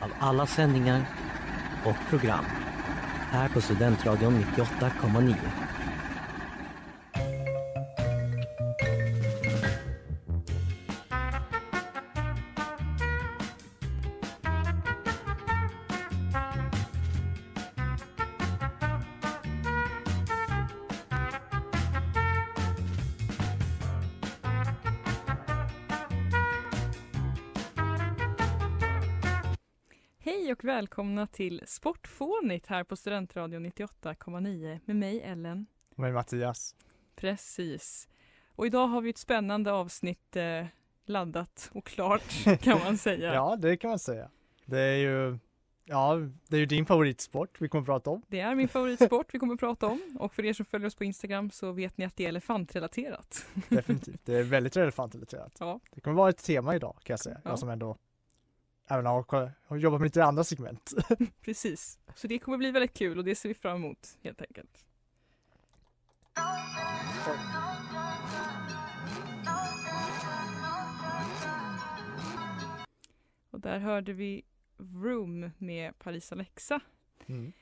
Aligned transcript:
av 0.00 0.12
alla 0.18 0.46
sändningar 0.46 1.04
och 1.84 1.96
program 2.10 2.44
här 3.30 3.48
på 3.48 3.60
Studentradion 3.60 4.44
98,9. 4.56 5.34
Välkomna 31.16 31.26
till 31.26 31.62
Sportfånigt 31.66 32.66
här 32.66 32.84
på 32.84 32.96
Studentradion 32.96 33.66
98,9 33.66 34.80
med 34.84 34.96
mig 34.96 35.20
Ellen. 35.22 35.66
med 35.94 36.14
Mattias. 36.14 36.74
Precis. 37.14 38.08
Och 38.56 38.66
idag 38.66 38.86
har 38.86 39.00
vi 39.00 39.10
ett 39.10 39.18
spännande 39.18 39.72
avsnitt 39.72 40.36
eh, 40.36 40.66
laddat 41.06 41.70
och 41.74 41.84
klart 41.86 42.44
kan 42.60 42.78
man 42.78 42.98
säga. 42.98 43.34
Ja, 43.34 43.56
det 43.56 43.76
kan 43.76 43.90
man 43.90 43.98
säga. 43.98 44.30
Det 44.64 44.78
är 44.80 44.96
ju, 44.96 45.38
ja, 45.84 46.16
det 46.48 46.56
är 46.56 46.60
ju 46.60 46.66
din 46.66 46.86
favoritsport 46.86 47.60
vi 47.60 47.68
kommer 47.68 47.82
att 47.82 47.86
prata 47.86 48.10
om. 48.10 48.22
Det 48.28 48.40
är 48.40 48.54
min 48.54 48.68
favoritsport 48.68 49.34
vi 49.34 49.38
kommer 49.38 49.54
att 49.54 49.60
prata 49.60 49.86
om 49.86 50.16
och 50.20 50.34
för 50.34 50.44
er 50.44 50.52
som 50.52 50.66
följer 50.66 50.86
oss 50.86 50.94
på 50.94 51.04
Instagram 51.04 51.50
så 51.50 51.72
vet 51.72 51.98
ni 51.98 52.04
att 52.04 52.16
det 52.16 52.24
är 52.24 52.28
elefantrelaterat. 52.28 53.46
Definitivt. 53.68 54.20
Det 54.24 54.34
är 54.34 54.42
väldigt 54.42 54.76
relevant 54.76 55.14
relaterat. 55.14 55.56
Ja. 55.60 55.80
Det 55.90 56.00
kommer 56.00 56.16
vara 56.16 56.30
ett 56.30 56.44
tema 56.44 56.76
idag 56.76 56.96
kan 57.02 57.12
jag 57.14 57.20
säga. 57.20 57.40
Ja. 57.44 57.50
Jag 57.50 57.58
som 57.58 57.68
ändå 57.68 57.96
även 58.86 59.06
har, 59.06 59.52
har 59.66 59.76
jobbat 59.76 60.00
med 60.00 60.06
lite 60.06 60.24
andra 60.24 60.44
segment. 60.44 60.92
Precis. 61.40 61.98
Så 62.14 62.26
det 62.26 62.38
kommer 62.38 62.58
bli 62.58 62.70
väldigt 62.70 62.94
kul 62.94 63.18
och 63.18 63.24
det 63.24 63.34
ser 63.34 63.48
vi 63.48 63.54
fram 63.54 63.76
emot 63.76 64.18
helt 64.22 64.40
enkelt. 64.40 64.86
Och 73.50 73.60
där 73.60 73.78
hörde 73.78 74.12
vi 74.12 74.42
Room 74.78 75.50
med 75.58 75.98
Paris 75.98 76.32
Alexa. 76.32 76.80
Mm. 77.26 77.52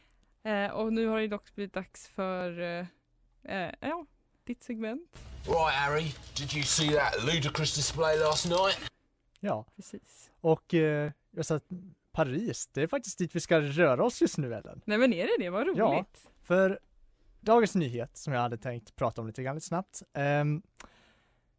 Eh, 0.43 0.71
och 0.71 0.93
nu 0.93 1.07
har 1.07 1.21
det 1.21 1.29
dock 1.29 1.55
blivit 1.55 1.73
dags 1.73 2.09
för 2.09 2.61
eh, 2.61 2.87
eh, 3.45 3.75
ja, 3.81 4.07
ditt 4.45 4.63
segment. 4.63 5.03
Right, 5.47 5.75
Harry, 5.75 6.15
did 6.37 6.55
you 6.55 6.63
see 6.63 6.89
that 6.89 7.25
ludicrous 7.25 7.75
display 7.77 8.19
last 8.19 8.49
night? 8.49 8.94
Ja, 9.47 9.67
Precis. 9.77 10.31
och 10.41 10.75
eh, 10.75 11.13
jag 11.31 11.47
sa 11.47 11.55
att 11.57 11.65
Paris, 12.13 12.67
det 12.73 12.83
är 12.83 12.87
faktiskt 12.87 13.19
dit 13.19 13.37
vi 13.37 13.41
ska 13.41 13.61
röra 13.61 14.05
oss 14.05 14.21
just 14.21 14.39
nu 14.39 14.55
Ellen. 14.55 14.81
Nej 14.85 14.99
men 14.99 15.13
är 15.13 15.27
det 15.27 15.45
det? 15.45 15.51
Vad 15.51 15.67
roligt. 15.67 15.79
Ja. 15.79 16.05
För 16.43 16.79
dagens 17.41 17.75
nyhet 17.75 18.17
som 18.17 18.33
jag 18.33 18.41
hade 18.41 18.57
tänkt 18.57 18.97
prata 18.97 19.21
om 19.21 19.27
lite 19.27 19.43
grann 19.43 19.55
lite 19.55 19.67
snabbt. 19.67 20.03
Um, 20.15 20.63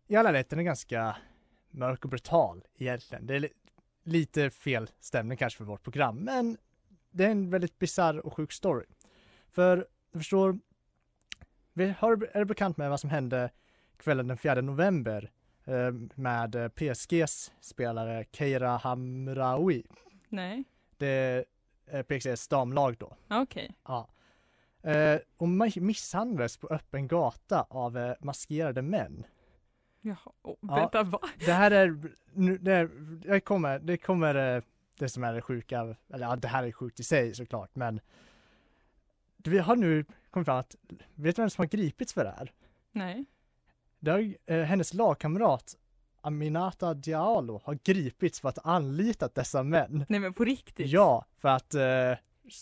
I 0.07 0.15
alla 0.15 0.33
rätt 0.33 0.49
den 0.49 0.59
är 0.59 0.63
ganska 0.63 1.17
mörk 1.69 2.03
och 2.03 2.09
brutal 2.09 2.63
egentligen. 2.77 3.27
Det 3.27 3.35
är 3.35 3.39
li- 3.39 3.53
lite 4.03 4.49
fel 4.49 4.89
stämning 4.99 5.37
kanske 5.37 5.57
för 5.57 5.65
vårt 5.65 5.83
program, 5.83 6.17
men 6.17 6.57
det 7.11 7.25
är 7.25 7.29
en 7.31 7.49
väldigt 7.49 7.79
bisarr 7.79 8.25
och 8.25 8.33
sjuk 8.33 8.51
story. 8.51 8.85
För, 9.51 9.87
du 10.11 10.19
förstår, 10.19 10.59
vi 11.73 11.89
har, 11.99 12.29
är 12.31 12.39
du 12.39 12.45
bekant 12.45 12.77
med 12.77 12.89
vad 12.89 12.99
som 12.99 13.09
hände 13.09 13.49
kvällen 13.97 14.27
den 14.27 14.37
4 14.37 14.61
november 14.61 15.23
eh, 15.23 15.29
med 16.15 16.55
eh, 16.55 16.67
PSGs 16.67 17.51
spelare 17.61 18.25
Keira 18.31 18.77
Hamraoui? 18.77 19.83
Nej. 20.29 20.63
Det 20.97 21.45
är 21.85 22.03
PSGs 22.03 22.47
damlag 22.47 22.97
då. 22.97 23.17
Ja, 23.27 23.41
Okej. 23.41 23.75
Ja. 23.83 24.09
Eh, 24.81 25.19
och 25.37 25.47
ma- 25.47 25.79
misshandlades 25.81 26.57
på 26.57 26.67
öppen 26.67 27.07
gata 27.07 27.61
av 27.69 27.97
eh, 27.97 28.13
maskerade 28.19 28.81
män. 28.81 29.25
Jaha. 30.01 30.17
Oh, 30.41 30.55
Ja. 30.61 30.75
vänta, 30.75 31.03
va? 31.03 31.19
Det 31.45 31.51
här 31.53 31.71
är, 31.71 31.97
nu, 32.33 32.57
det, 32.57 32.89
det 33.29 33.39
kommer, 33.39 33.79
det 33.79 33.97
kommer 33.97 34.55
eh, 34.55 34.63
det 34.99 35.09
som 35.09 35.23
är 35.23 35.33
det 35.33 35.41
sjuka, 35.41 35.95
eller 36.13 36.27
ja, 36.27 36.35
det 36.35 36.47
här 36.47 36.63
är 36.63 36.71
sjukt 36.71 36.99
i 36.99 37.03
sig 37.03 37.33
såklart, 37.35 37.75
men 37.75 37.99
vi 39.37 39.57
har 39.59 39.75
nu 39.75 40.05
kommit 40.31 40.45
fram 40.45 40.57
att, 40.57 40.75
vet 41.15 41.35
du 41.35 41.41
vem 41.41 41.49
som 41.49 41.61
har 41.61 41.67
gripits 41.67 42.13
för 42.13 42.23
det 42.23 42.33
här? 42.37 42.51
Nej. 42.91 43.25
Har, 44.11 44.35
eh, 44.45 44.61
hennes 44.61 44.93
lagkamrat 44.93 45.75
Aminata 46.21 46.93
Diallo 46.93 47.61
har 47.63 47.79
gripits 47.83 48.39
för 48.39 48.49
att 48.49 48.57
ha 48.57 48.71
anlitat 48.71 49.35
dessa 49.35 49.63
män. 49.63 50.05
Nej 50.09 50.19
men 50.19 50.33
på 50.33 50.45
riktigt? 50.45 50.87
Ja, 50.87 51.25
för 51.39 51.49
att 51.49 51.73
eh, 51.73 52.11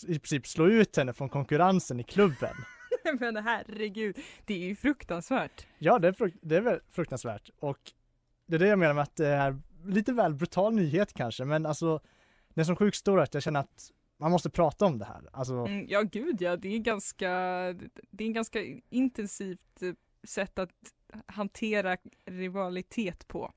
i 0.06 0.18
princip 0.18 0.46
slå 0.46 0.68
ut 0.68 0.96
henne 0.96 1.12
från 1.12 1.28
konkurrensen 1.28 2.00
i 2.00 2.02
klubben. 2.02 2.54
men 3.20 3.36
herregud, 3.36 4.16
det 4.44 4.54
är 4.54 4.66
ju 4.68 4.76
fruktansvärt. 4.76 5.66
Ja, 5.78 5.98
det 5.98 6.08
är, 6.08 6.12
frukt, 6.12 6.36
det 6.42 6.56
är 6.56 6.60
väl 6.60 6.80
fruktansvärt 6.90 7.50
och 7.60 7.78
det 8.46 8.54
är 8.54 8.58
det 8.58 8.68
jag 8.68 8.78
menar 8.78 8.94
med 8.94 9.02
att 9.02 9.16
det 9.16 9.28
är 9.28 9.60
lite 9.86 10.12
väl 10.12 10.34
brutal 10.34 10.74
nyhet 10.74 11.12
kanske, 11.12 11.44
men 11.44 11.66
alltså 11.66 12.00
det 12.48 12.60
är 12.60 12.64
så 12.64 12.76
sjukt 12.76 12.96
stor 12.96 13.20
att 13.20 13.34
jag 13.34 13.42
känner 13.42 13.60
att 13.60 13.90
man 14.18 14.30
måste 14.30 14.50
prata 14.50 14.86
om 14.86 14.98
det 14.98 15.04
här. 15.04 15.28
Alltså, 15.32 15.54
Mm, 15.54 15.86
ja 15.88 16.02
gud 16.02 16.42
ja, 16.42 16.56
det 16.56 16.68
är 16.68 16.78
ganska, 16.78 17.28
det 18.10 18.24
är 18.24 18.26
en 18.26 18.32
ganska 18.32 18.60
intensivt 18.90 19.82
eh, 19.82 19.92
sätt 20.24 20.58
att 20.58 20.70
hantera 21.26 21.96
rivalitet 22.24 23.28
på. 23.28 23.52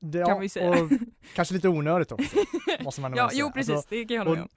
det, 0.00 0.24
kan 0.26 0.40
vi 0.40 0.48
säga. 0.48 0.70
och 0.70 0.90
kanske 1.34 1.54
lite 1.54 1.68
onödigt 1.68 2.12
också, 2.12 2.36
måste 2.84 3.00
man 3.00 3.12
ja, 3.16 3.28
säga. 3.30 3.40
jo 3.40 3.50
precis, 3.52 3.70
Alltså, 3.74 3.88
det 3.90 4.04
kan 4.04 4.14
jag 4.16 4.24
hålla 4.24 4.34
med 4.34 4.42
om. 4.42 4.48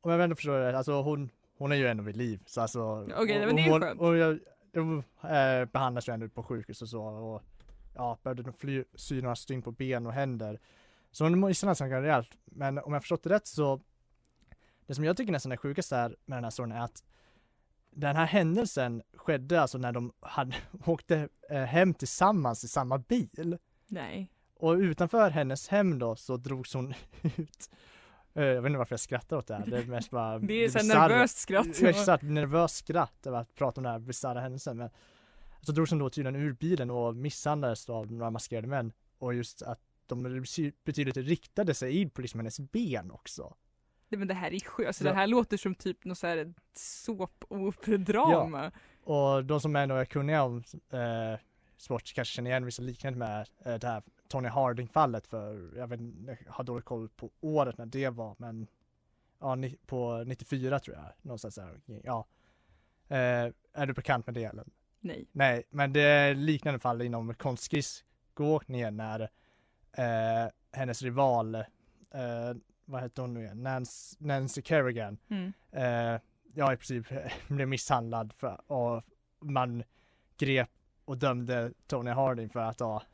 om 0.00 0.10
jag 0.10 0.20
ändå 0.24 0.36
förstår 0.36 0.58
det, 0.58 0.78
alltså 0.78 1.02
hon, 1.02 1.30
hon 1.58 1.72
är 1.72 1.76
ju 1.76 1.86
ändå 1.88 2.02
vid 2.02 2.16
liv, 2.16 2.42
så 2.46 2.60
alltså. 2.60 2.80
Okej, 3.16 3.40
och- 3.40 3.46
men 3.46 3.56
det 3.56 3.62
är 3.62 3.74
ju 3.74 3.80
skönt. 3.80 4.00
Och 4.00 4.16
jag, 4.16 4.38
jag 4.72 4.94
eh, 5.60 5.64
behandlas 5.68 6.08
ju 6.08 6.12
ändå 6.12 6.28
på 6.28 6.42
sjukhus 6.42 6.82
och 6.82 6.88
så 6.88 7.02
och 7.04 7.42
ja, 7.94 8.18
behövde 8.22 8.52
fly, 8.52 8.84
sy 8.94 9.22
några 9.22 9.36
stygn 9.36 9.62
på 9.62 9.70
ben 9.72 10.06
och 10.06 10.12
händer. 10.12 10.60
Så 11.10 11.24
hon 11.24 11.40
misshandlades 11.40 11.78
ganska 11.80 12.02
rejält, 12.02 12.30
men 12.44 12.78
om 12.78 12.92
jag 12.92 13.02
förstått 13.02 13.22
det 13.22 13.30
rätt 13.30 13.46
så 13.46 13.80
det 14.86 14.94
som 14.94 15.04
jag 15.04 15.16
tycker 15.16 15.32
nästan 15.32 15.52
är 15.52 15.56
sjukast 15.56 15.90
här 15.90 16.16
med 16.26 16.36
den 16.36 16.44
här 16.44 16.50
storyn 16.50 16.72
är 16.72 16.80
att 16.80 17.02
den 17.94 18.16
här 18.16 18.26
händelsen 18.26 19.02
skedde 19.16 19.60
alltså 19.60 19.78
när 19.78 19.92
de 19.92 20.12
hade, 20.20 20.56
åkte 20.84 21.28
eh, 21.50 21.62
hem 21.62 21.94
tillsammans 21.94 22.64
i 22.64 22.68
samma 22.68 22.98
bil. 22.98 23.58
Nej. 23.88 24.30
Och 24.56 24.72
utanför 24.74 25.30
hennes 25.30 25.68
hem 25.68 25.98
då 25.98 26.16
så 26.16 26.36
drogs 26.36 26.74
hon 26.74 26.94
ut. 27.22 27.70
Eh, 28.34 28.44
Jag 28.44 28.62
vet 28.62 28.70
inte 28.70 28.78
varför 28.78 28.92
jag 28.92 29.00
skrattar 29.00 29.36
åt 29.36 29.46
det 29.46 29.54
här. 29.54 29.66
Det 29.66 29.78
är 29.78 29.84
mest 29.84 30.10
bara 30.10 30.38
Det 30.38 30.54
är 30.64 30.68
så 30.68 30.86
nervöst 30.86 31.38
skratt. 31.38 31.82
Exakt, 31.82 32.22
nervöst 32.22 32.76
skratt 32.76 33.26
över 33.26 33.38
att 33.38 33.54
prata 33.54 33.80
om 33.80 33.82
den 33.84 33.92
här 33.92 33.98
bisarra 33.98 34.40
händelsen. 34.40 34.76
Men 34.76 34.90
så 35.60 35.72
drogs 35.72 35.90
hon 35.90 35.98
då 35.98 36.10
tydligen 36.10 36.40
ur 36.40 36.52
bilen 36.52 36.90
och 36.90 37.16
misshandlades 37.16 37.86
då 37.86 37.94
av 37.94 38.12
några 38.12 38.30
maskerade 38.30 38.68
män. 38.68 38.92
Och 39.18 39.34
just 39.34 39.62
att 39.62 39.80
de 40.06 40.22
betydligt 40.84 41.16
riktade 41.16 41.74
sig 41.74 42.00
in 42.00 42.10
på 42.10 42.20
liksom 42.22 42.40
hennes 42.40 42.60
ben 42.60 43.10
också. 43.10 43.54
Nej, 44.14 44.18
men 44.18 44.28
det 44.28 44.34
här 44.34 44.52
är 44.54 44.60
sjukt, 44.60 44.86
alltså, 44.86 45.04
Ja. 45.04 45.10
det 45.10 45.16
här 45.16 45.26
låter 45.26 45.56
som 45.56 45.74
typ 45.74 46.04
något 46.04 46.18
så 46.18 46.26
här 46.26 46.54
såpoperdrama. 46.74 48.72
Och 49.04 49.44
de 49.44 49.60
som 49.60 49.76
ändå 49.76 49.94
är 49.94 50.04
kunniga 50.04 50.42
om 50.42 50.62
eh, 50.90 51.40
sport 51.76 52.12
kanske 52.14 52.34
känner 52.34 52.50
igen 52.50 52.64
vissa 52.64 52.82
liknande 52.82 53.18
med 53.18 53.48
eh, 53.64 53.74
det 53.74 53.86
här 53.86 54.02
Tony 54.28 54.48
Harding 54.48 54.88
fallet 54.88 55.26
för 55.26 55.72
jag 55.76 55.86
vet 55.86 56.00
jag 56.26 56.52
har 56.52 56.64
dålig 56.64 56.84
koll 56.84 57.08
på 57.08 57.30
året 57.40 57.78
när 57.78 57.86
det 57.86 58.08
var 58.08 58.34
men 58.38 58.66
ja, 59.40 59.54
ni, 59.54 59.76
på 59.86 60.24
94 60.26 60.78
tror 60.78 60.96
jag, 60.96 61.04
någonstans 61.22 61.54
där. 61.54 61.80
Ja. 62.04 62.26
Eh, 63.08 63.52
är 63.72 63.86
du 63.86 63.92
bekant 63.92 64.26
med 64.26 64.34
det 64.34 64.44
eller? 64.44 64.64
Nej. 65.00 65.26
Nej, 65.32 65.62
men 65.70 65.92
det 65.92 66.00
är 66.02 66.34
liknande 66.34 66.80
fall 66.80 67.02
inom 67.02 67.34
konstskridskoåkningen 67.34 68.96
när 68.96 69.20
eh, 69.92 70.50
hennes 70.72 71.02
rival, 71.02 71.54
eh, 71.54 71.62
vad 72.84 73.00
hette 73.00 73.20
hon 73.20 73.34
nu 73.34 73.40
igen, 73.42 73.62
Nancy, 73.62 74.16
Nancy 74.18 74.62
Kerrigan, 74.62 75.18
Mm. 75.30 75.52
eh, 75.72 76.20
ja 76.54 76.72
i 76.72 76.76
princip 76.76 77.06
blev 77.48 77.68
misshandlad 77.68 78.32
för, 78.36 78.72
och 78.72 79.02
man 79.40 79.82
grep 80.38 80.70
och 81.04 81.18
dömde 81.18 81.72
Tony 81.86 82.10
Harding 82.10 82.48
för 82.48 82.60
att 82.60 82.80
ha 82.80 83.02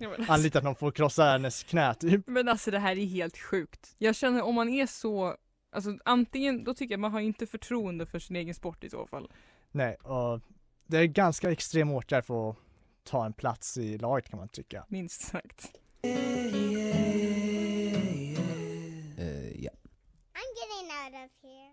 Ja, 0.00 0.08
alltså, 0.18 0.32
anlitat 0.32 0.64
någon 0.64 0.74
för 0.74 0.88
att 0.88 0.94
krossa 0.94 1.24
hennes 1.24 1.62
knä 1.62 1.94
typ. 1.94 2.26
men 2.26 2.48
alltså 2.48 2.70
det 2.70 2.78
här 2.78 2.98
är 2.98 3.06
helt 3.06 3.38
sjukt. 3.38 3.94
Jag 3.98 4.16
känner 4.16 4.42
om 4.42 4.54
man 4.54 4.68
är 4.68 4.86
så, 4.86 5.36
alltså 5.70 5.98
antingen, 6.04 6.64
då 6.64 6.74
tycker 6.74 6.92
jag 6.92 7.00
man 7.00 7.12
har 7.12 7.20
inte 7.20 7.46
förtroende 7.46 8.06
för 8.06 8.18
sin 8.18 8.36
egen 8.36 8.54
sport 8.54 8.84
i 8.84 8.90
så 8.90 9.06
fall. 9.06 9.30
Nej, 9.70 9.94
och 9.94 10.40
det 10.86 10.98
är 10.98 11.04
ganska 11.06 11.50
extrem 11.50 11.90
åtgärd 11.90 12.24
för 12.24 12.50
att 12.50 12.56
ta 13.04 13.26
en 13.26 13.32
plats 13.32 13.78
i 13.78 13.98
laget 13.98 14.28
kan 14.30 14.38
man 14.38 14.48
tycka. 14.48 14.84
Minst 14.88 15.20
sagt. 15.20 15.70
Eh, 19.18 19.62
ja. 19.64 19.70
I'm 20.34 20.50
getting 20.58 20.90
out 21.04 21.14
of 21.24 21.30
here. 21.42 21.72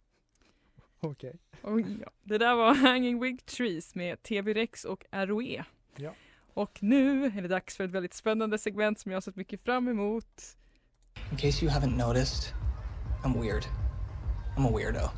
Okej. 1.03 1.39
Och 1.61 1.81
ja, 1.81 2.11
det 2.23 2.37
där 2.37 2.55
var 2.55 2.73
Hanging 2.87 3.19
Wig 3.19 3.45
Trees 3.45 3.95
med 3.95 4.23
TB 4.23 4.47
Rex 4.53 4.85
och 4.85 5.05
ROE. 5.11 5.65
Ja. 5.95 6.13
Och 6.53 6.83
nu 6.83 7.25
är 7.25 7.41
det 7.41 7.47
dags 7.47 7.77
för 7.77 7.83
ett 7.83 7.91
väldigt 7.91 8.13
spännande 8.13 8.57
segment 8.57 8.99
som 8.99 9.11
jag 9.11 9.15
har 9.15 9.21
sett 9.21 9.35
mycket 9.35 9.61
fram 9.61 9.87
emot. 9.87 10.57
In 11.31 11.37
case 11.37 11.65
you 11.65 11.73
haven't 11.73 12.07
noticed, 12.07 12.53
I'm 13.23 13.41
weird. 13.41 13.63
I'm 14.57 14.67
a 14.67 14.71
weirdo. 14.77 15.09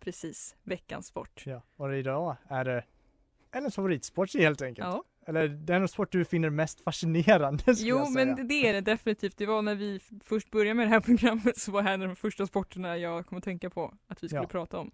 Precis, 0.00 0.56
veckans 0.62 1.06
sport. 1.06 1.42
Ja, 1.46 1.62
och 1.76 1.96
idag 1.96 2.36
är 2.48 2.64
det 2.64 2.84
hennes 3.50 3.74
favoritsport 3.74 4.34
helt 4.34 4.62
enkelt. 4.62 4.88
Ja. 4.88 5.04
Eller 5.30 5.48
den 5.48 5.88
sport 5.88 6.12
du 6.12 6.24
finner 6.24 6.50
mest 6.50 6.80
fascinerande 6.80 7.62
Jo, 7.78 8.10
men 8.10 8.48
det 8.48 8.68
är 8.68 8.72
det 8.72 8.80
definitivt. 8.80 9.36
Det 9.36 9.46
var 9.46 9.62
när 9.62 9.74
vi 9.74 10.00
först 10.24 10.50
började 10.50 10.74
med 10.74 10.86
det 10.86 10.90
här 10.90 11.00
programmet 11.00 11.58
så 11.58 11.72
var 11.72 11.82
det 11.82 11.88
här 11.88 11.98
de 11.98 12.16
första 12.16 12.46
sporterna 12.46 12.96
jag 12.96 13.26
kom 13.26 13.38
att 13.38 13.44
tänka 13.44 13.70
på 13.70 13.94
att 14.08 14.24
vi 14.24 14.28
skulle 14.28 14.42
Ja. 14.42 14.48
prata 14.48 14.78
om. 14.78 14.90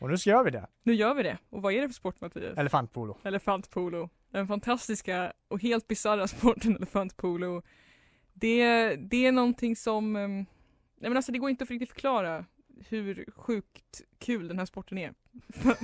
Och 0.00 0.10
nu 0.10 0.18
ska 0.18 0.42
vi 0.42 0.50
det. 0.50 0.66
Nu 0.82 0.94
gör 0.94 1.14
vi 1.14 1.22
det. 1.22 1.38
Och 1.50 1.62
vad 1.62 1.72
är 1.72 1.80
det 1.82 1.88
för 1.88 1.94
sport 1.94 2.20
Mattias? 2.20 2.58
Elefantpolo. 2.58 3.18
Elefantpolo. 3.24 4.08
Den 4.30 4.46
fantastiska 4.46 5.32
och 5.48 5.62
helt 5.62 5.88
bisarra 5.88 6.26
sporten 6.28 6.76
elefantpolo. 6.76 7.62
Det, 8.32 8.94
det 8.96 9.26
är 9.26 9.32
någonting 9.32 9.76
som, 9.76 10.16
ehm, 10.16 10.36
nej 10.36 10.46
men 11.10 11.16
alltså 11.16 11.32
det 11.32 11.38
går 11.38 11.50
inte 11.50 11.64
att 11.64 11.70
riktigt 11.70 11.88
förklara 11.90 12.44
hur 12.88 13.24
sjukt 13.36 14.02
kul 14.18 14.48
den 14.48 14.58
här 14.58 14.66
sporten 14.66 14.98
är. 14.98 15.14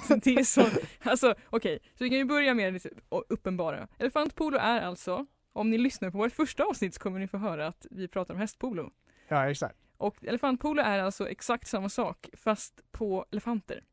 Det 0.22 0.34
är 0.34 0.44
så, 0.44 0.66
alltså 1.02 1.34
okej, 1.50 1.78
så 1.98 2.04
vi 2.04 2.10
kan 2.10 2.18
ju 2.18 2.24
börja 2.24 2.54
med 2.54 2.74
det 2.74 2.86
uppenbara. 3.28 3.88
Elefantpolo 3.98 4.58
är 4.58 4.80
alltså, 4.80 5.26
om 5.52 5.70
ni 5.70 5.78
lyssnar 5.78 6.10
på 6.10 6.18
vårt 6.18 6.32
första 6.32 6.64
avsnitt 6.64 6.94
så 6.94 7.00
kommer 7.00 7.18
ni 7.18 7.28
få 7.28 7.36
höra 7.38 7.66
att 7.66 7.86
vi 7.90 8.08
pratar 8.08 8.34
om 8.34 8.40
hästpolo. 8.40 8.90
Ja, 9.28 9.50
exakt. 9.50 9.78
Och 9.96 10.24
elefantpolo 10.24 10.82
är 10.82 10.98
alltså 10.98 11.28
exakt 11.28 11.68
samma 11.68 11.88
sak 11.88 12.28
fast 12.32 12.80
på 12.92 13.26
elefanter, 13.32 13.84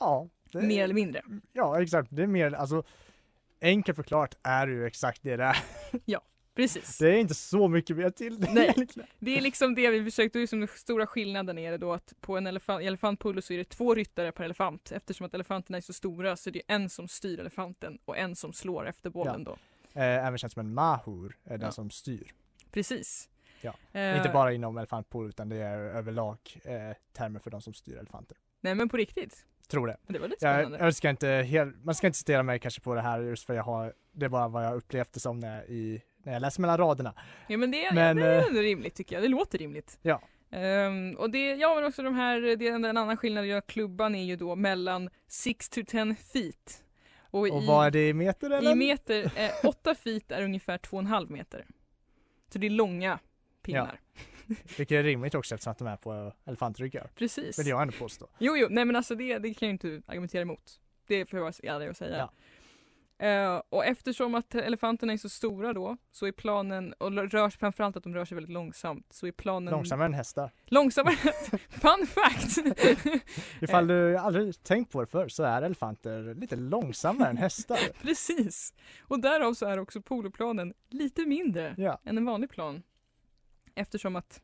Ja, 0.00 0.28
det 0.52 0.60
mer 0.62 0.84
eller 0.84 0.94
mindre. 0.94 1.22
ja, 1.52 1.82
exakt. 1.82 2.08
Det 2.12 2.22
är 2.22 2.26
mer, 2.26 2.52
alltså 2.52 2.82
enkelt 3.60 3.96
förklarat 3.96 4.38
är 4.42 4.66
det 4.66 4.72
ju 4.72 4.86
exakt 4.86 5.22
det 5.22 5.36
det 5.36 5.44
är. 5.44 5.56
Precis. 6.62 6.98
Det 6.98 7.08
är 7.08 7.18
inte 7.18 7.34
så 7.34 7.68
mycket 7.68 7.96
mer 7.96 8.10
till 8.10 8.40
det 8.40 8.50
Nej. 8.54 8.86
Det 9.18 9.38
är 9.38 9.40
liksom 9.40 9.74
det 9.74 9.90
vi 9.90 10.04
försökte, 10.04 10.38
det 10.38 10.42
är 10.42 10.46
som 10.46 10.58
den 10.60 10.68
stora 10.68 11.06
skillnaden 11.06 11.58
är 11.58 11.70
det 11.70 11.78
då 11.78 11.92
att 11.92 12.12
på 12.20 12.36
en 12.36 12.46
elefant, 12.46 12.82
elefantpolo 12.82 13.42
så 13.42 13.52
är 13.52 13.58
det 13.58 13.64
två 13.68 13.94
ryttare 13.94 14.32
per 14.32 14.44
elefant 14.44 14.92
eftersom 14.92 15.26
att 15.26 15.34
elefanterna 15.34 15.76
är 15.78 15.82
så 15.82 15.92
stora 15.92 16.36
så 16.36 16.50
är 16.50 16.52
det 16.52 16.62
en 16.66 16.88
som 16.90 17.08
styr 17.08 17.40
elefanten 17.40 17.98
och 18.04 18.18
en 18.18 18.36
som 18.36 18.52
slår 18.52 18.86
efter 18.88 19.10
bollen 19.10 19.44
då. 19.44 19.52
Eh, 19.92 20.26
även 20.26 20.38
känt 20.38 20.52
som 20.52 20.60
en 20.60 20.74
mahur, 20.74 21.36
är 21.44 21.50
den 21.58 21.60
Ja. 21.66 21.72
som 21.72 21.90
styr. 21.90 22.32
Precis. 22.72 23.28
Ja. 23.60 23.74
Eh, 23.92 24.16
Inte 24.16 24.28
bara 24.28 24.52
inom 24.52 24.78
elefantpolo 24.78 25.28
utan 25.28 25.48
det 25.48 25.56
är 25.56 25.78
överlag 25.78 26.38
eh, 26.64 26.96
termer 27.12 27.40
för 27.40 27.50
de 27.50 27.62
som 27.62 27.74
styr 27.74 27.96
elefanter. 27.96 28.36
Nej 28.60 28.74
men 28.74 28.88
på 28.88 28.96
riktigt. 28.96 29.46
Tror 29.68 29.86
det. 29.86 29.96
Men 30.02 30.12
det 30.12 30.18
var 30.18 30.28
lite 30.28 30.46
Jag, 30.46 30.54
spännande. 30.60 30.84
jag 30.84 30.94
ska 30.94 31.10
inte 31.10 31.28
helt, 31.28 31.84
man 31.84 31.94
ska 31.94 32.06
inte 32.06 32.18
citera 32.18 32.42
mig 32.42 32.58
kanske 32.58 32.80
på 32.80 32.94
det 32.94 33.00
här 33.00 33.20
just 33.20 33.46
för 33.46 33.54
jag 33.54 33.62
har, 33.62 33.94
det 34.12 34.24
är 34.24 34.28
bara 34.28 34.48
vad 34.48 34.64
jag 34.66 34.74
upplevt 34.76 35.12
det 35.12 35.20
som 35.20 35.38
när 35.40 35.56
jag, 35.56 35.68
i, 35.68 36.02
när 36.22 36.32
jag 36.32 36.42
läser 36.42 36.60
mellan 36.60 36.78
raderna. 36.78 37.14
Ja 37.48 37.56
men 37.56 37.70
det, 37.70 37.90
Men, 37.92 38.16
det 38.16 38.26
är 38.26 38.38
eh, 38.38 38.46
ändå 38.46 38.60
rimligt 38.60 38.94
tycker 38.94 39.16
jag, 39.16 39.22
det 39.22 39.28
låter 39.28 39.58
rimligt. 39.58 39.98
Ja. 40.02 40.22
Ehm, 40.50 41.14
och 41.14 41.30
det, 41.30 41.54
ja 41.54 41.74
men 41.74 41.84
också 41.84 42.02
de 42.02 42.14
här, 42.14 42.40
det 42.56 42.68
är 42.68 42.72
en, 42.72 42.84
en 42.84 42.96
annan 42.96 43.16
skillnad 43.16 43.46
i 43.46 43.60
klubban 43.66 44.14
är 44.14 44.24
ju 44.24 44.36
då 44.36 44.56
mellan 44.56 45.10
6 45.28 45.68
to 45.68 45.80
10 45.86 46.14
feet. 46.32 46.84
Och, 47.20 47.40
Och 47.40 47.48
i, 47.48 47.66
vad 47.66 47.86
är 47.86 47.90
det 47.90 48.08
i 48.08 48.14
meter 48.14 48.50
eller? 48.50 48.72
I 48.72 48.74
meter, 48.74 49.32
eh, 49.36 49.50
8 49.64 49.94
feet 49.94 50.32
är 50.32 50.42
ungefär 50.42 50.78
2,5 50.78 51.30
meter. 51.30 51.66
Så 52.52 52.58
det 52.58 52.66
är 52.66 52.70
långa 52.70 53.18
pinnar. 53.62 54.00
Vilket 54.76 54.90
är 54.90 55.02
rimligt 55.02 55.34
också 55.34 55.54
eftersom 55.54 55.70
att 55.70 55.78
de 55.78 55.86
är 55.88 55.96
på 55.96 56.32
elefantryggar. 56.44 57.10
Precis. 57.14 57.58
Vill 57.58 57.66
jag 57.66 57.82
ändå 57.82 57.94
påstå. 57.98 58.28
Jo, 58.38 58.56
jo, 58.56 58.66
nej 58.70 58.84
men 58.84 58.96
alltså 58.96 59.14
det, 59.14 59.38
det 59.38 59.54
kan 59.54 59.68
jag 59.68 59.74
inte 59.74 60.02
argumentera 60.06 60.42
emot. 60.42 60.80
Det 61.06 61.26
får 61.26 61.38
jag 61.38 61.64
ärlig 61.64 61.88
att 61.88 61.96
säga. 61.96 62.30
Eh, 63.20 63.62
och 63.68 63.84
eftersom 63.84 64.34
att 64.34 64.54
elefanterna 64.54 65.12
är 65.12 65.16
så 65.16 65.28
stora 65.28 65.72
då, 65.72 65.96
så 66.10 66.26
är 66.26 66.32
planen, 66.32 66.92
och 66.98 67.12
rör, 67.12 67.50
framförallt 67.50 67.96
att 67.96 68.02
de 68.02 68.14
rör 68.14 68.24
sig 68.24 68.34
väldigt 68.34 68.52
långsamt, 68.52 69.06
så 69.12 69.26
är 69.26 69.32
planen 69.32 69.70
Långsammare 69.72 70.06
än 70.06 70.14
hästar. 70.14 70.50
Långsammare, 70.66 71.14
fun 71.68 72.06
fact! 72.06 72.58
Ifall 73.60 73.86
du 73.86 74.16
aldrig 74.16 74.62
tänkt 74.62 74.92
på 74.92 75.00
det 75.00 75.06
förr 75.06 75.28
så 75.28 75.42
är 75.42 75.62
elefanter 75.62 76.34
lite 76.34 76.56
långsammare 76.56 77.30
än 77.30 77.36
hästar. 77.36 77.78
Precis! 78.02 78.74
Och 79.00 79.20
därav 79.20 79.54
så 79.54 79.66
är 79.66 79.78
också 79.78 80.02
poloplanen 80.02 80.74
lite 80.88 81.26
mindre 81.26 81.74
Ja. 81.78 82.00
än 82.04 82.18
en 82.18 82.24
vanlig 82.24 82.50
plan. 82.50 82.82
Eftersom 83.74 84.16
att 84.16 84.42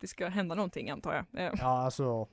det 0.00 0.06
ska 0.06 0.28
hända 0.28 0.54
någonting 0.54 0.90
antar 0.90 1.14
jag. 1.32 1.44
Eh, 1.46 1.52
Ja, 1.58 1.84
alltså. 1.84 2.28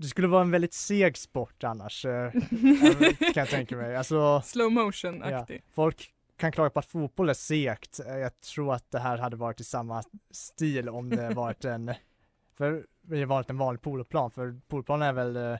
Det 0.00 0.06
skulle 0.06 0.28
vara 0.28 0.42
en 0.42 0.50
väldigt 0.50 0.72
seg 0.72 1.16
sport 1.16 1.64
annars. 1.64 2.04
eh, 2.04 2.32
kan 3.18 3.32
jag 3.34 3.48
tänka 3.48 3.76
mig. 3.76 3.96
Alltså, 3.96 4.42
Slow 4.44 4.72
motion-aktig. 4.72 5.62
folk 5.72 6.12
kan 6.36 6.52
klaga 6.52 6.70
på 6.70 6.78
att 6.78 6.86
fotboll 6.86 7.28
är 7.28 7.34
segt. 7.34 8.00
Eh, 8.00 8.16
Jag 8.16 8.40
tror 8.40 8.74
att 8.74 8.90
det 8.90 8.98
här 8.98 9.18
hade 9.18 9.36
varit 9.36 9.60
i 9.60 9.64
samma 9.64 10.02
stil 10.30 10.88
om 10.88 11.10
det 11.10 11.30
varit 11.34 11.64
en, 11.64 11.94
för 12.56 12.86
det 13.02 13.24
varit 13.24 13.50
en 13.50 13.58
vanlig 13.58 13.80
poloplan. 13.82 14.30
För 14.30 14.60
poloplan 14.68 15.02
är 15.02 15.12
väl, 15.12 15.36
eh, 15.36 15.56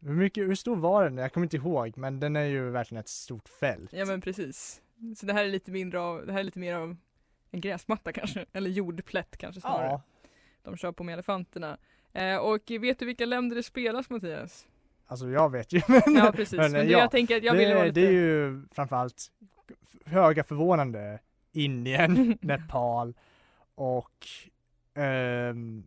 hur 0.00 0.14
mycket, 0.14 0.44
hur 0.48 0.54
stor 0.54 0.76
var 0.76 1.04
den? 1.04 1.16
Jag 1.18 1.32
kommer 1.32 1.44
inte 1.44 1.56
ihåg, 1.56 1.96
men 1.98 2.20
den 2.20 2.36
är 2.36 2.44
ju 2.44 2.70
verkligen 2.70 3.00
ett 3.00 3.08
stort 3.08 3.48
fält. 3.48 3.92
Ja 3.92 4.04
men 4.04 4.20
precis. 4.20 4.82
Så 5.16 5.26
det 5.26 5.32
här 5.32 5.44
är 5.44 5.48
lite 5.48 5.70
mindre 5.70 6.00
av, 6.00 6.26
det 6.26 6.32
här 6.32 6.40
är 6.40 6.44
lite 6.44 6.58
mer 6.58 6.74
av 6.74 6.96
en 7.50 7.60
gräsmatta 7.60 8.12
kanske, 8.12 8.46
eller 8.52 8.70
jordplätt 8.70 9.36
kanske 9.36 9.60
snarare. 9.60 9.86
Ja, 9.86 10.02
De 10.62 10.76
kör 10.76 10.92
på 10.92 11.04
med 11.04 11.12
elefanterna. 11.12 11.78
Eh, 12.12 12.36
och 12.36 12.60
vet 12.80 12.98
du 12.98 13.06
vilka 13.06 13.26
länder 13.26 13.56
det 13.56 13.62
spelas 13.62 14.10
Mattias? 14.10 14.66
alltså 15.06 15.28
jag 15.28 15.50
vet 15.52 15.72
ju. 15.72 15.80
Men, 15.88 16.02
Ja 16.16 16.32
precis, 16.32 16.58
men, 16.58 16.72
men, 16.72 16.86
det, 16.86 16.92
ja, 16.92 16.98
jag 16.98 17.10
tänker 17.10 17.36
att 17.36 17.42
jag 17.42 17.54
det, 17.54 17.58
ville 17.58 17.74
vara 17.74 17.84
lite... 17.84 18.00
det 18.00 18.06
är 18.06 18.10
ju 18.12 18.62
framförallt 18.70 19.26
höga 20.06 20.44
förvånande 20.44 21.18
Indien, 21.52 22.38
Nepal 22.42 23.14
och 23.74 24.26
ehm, 24.94 25.84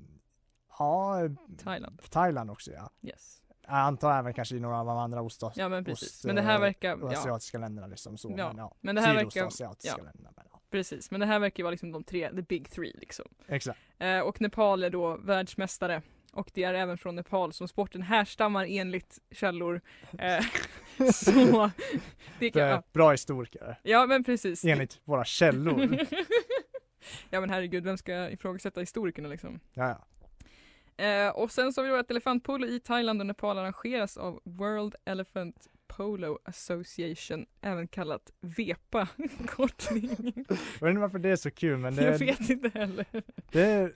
ja, 0.80 1.20
Thailand. 1.64 2.02
Thailand 2.10 2.52
också 2.52 2.72
ja. 2.72 2.90
Yes. 3.02 3.42
Jag 3.68 3.76
antar 3.76 4.20
även 4.20 4.34
kanske 4.34 4.56
i 4.56 4.60
några 4.60 4.80
av 4.80 4.86
de 4.86 4.98
andra 4.98 5.22
ostas- 5.22 5.54
Ja 5.56 5.70
men 5.70 5.86
precis. 5.86 6.10
ost- 6.10 6.26
Men 6.26 6.36
det 6.36 6.42
här 6.42 6.56
eh, 6.56 6.62
verkar, 6.62 6.98
ja 7.02 7.12
asiatiska 7.12 7.58
länderna 7.58 7.88
liksom 7.88 8.18
så. 8.18 8.34
Ja, 8.38 8.48
Men, 8.48 8.58
ja, 8.58 8.76
men 8.82 8.96
det 8.96 9.02
här 9.02 9.16
verkar- 9.16 9.50
ja. 9.60 9.96
länderna. 9.98 10.32
Men, 10.36 10.46
ja. 10.52 10.62
precis. 10.70 11.12
Men 11.12 11.20
det 11.20 11.26
här 11.26 11.40
verkar 11.40 11.64
vara 11.64 11.72
liksom 11.72 11.92
de 11.92 12.04
tre, 12.04 12.30
the 12.30 12.42
big 12.42 12.70
three 12.70 12.94
liksom. 12.96 13.26
Exakt. 13.48 13.80
Eh, 14.00 14.20
och 14.20 14.42
Nepal 14.42 14.84
är 14.84 14.90
då 14.90 15.18
världsmästare. 15.18 16.02
Och 16.36 16.52
det 16.54 16.64
är 16.64 16.74
även 16.74 16.98
från 16.98 17.16
Nepal 17.16 17.54
som 17.54 17.68
sporten 17.68 18.02
härstammar 18.02 18.66
enligt 18.70 19.20
källor. 19.32 19.82
Eh, 20.20 20.46
så 21.14 21.32
det 22.40 22.50
kan, 22.50 22.60
Det 22.60 22.60
är 22.60 22.70
ja. 22.70 22.84
Bra 22.94 23.12
historiker, 23.12 23.80
ja 23.84 24.06
men 24.06 24.24
precis. 24.24 24.66
enligt 24.66 25.02
våra 25.04 25.26
källor. 25.26 25.98
ja 27.30 27.40
men 27.40 27.50
herregud, 27.50 27.84
vem 27.84 27.98
ska 27.98 28.30
ifrågasätta 28.30 28.80
historikerna 28.80 29.30
liksom? 29.30 29.60
ja, 29.74 29.88
ja. 29.90 30.06
Eh, 30.98 31.30
och 31.30 31.52
sen 31.52 31.74
så 31.74 31.82
har 31.82 31.86
vi 31.86 31.92
då 31.92 32.00
att 32.00 32.12
elefantpolo 32.12 32.68
i 32.68 32.80
Thailand 32.80 33.22
och 33.22 33.28
Nepal 33.28 33.58
arrangeras 33.58 34.18
av 34.18 34.42
World 34.44 34.96
Elephant 35.06 35.68
Polo 35.88 36.40
Association, 36.44 37.46
även 37.62 37.88
kallat 37.88 38.32
VEPA 38.42 39.08
kortning. 39.48 40.34
Jag 40.80 40.88
vet 40.88 40.90
inte 40.90 41.00
varför 41.00 41.20
det 41.20 41.30
är 41.30 41.36
så 41.36 41.52
kul 41.52 41.78
men 41.78 41.96
Jag 41.96 42.20
det, 42.20 42.26
vet 42.26 42.50
inte 42.50 42.80
heller. 42.80 43.06
det 43.52 43.94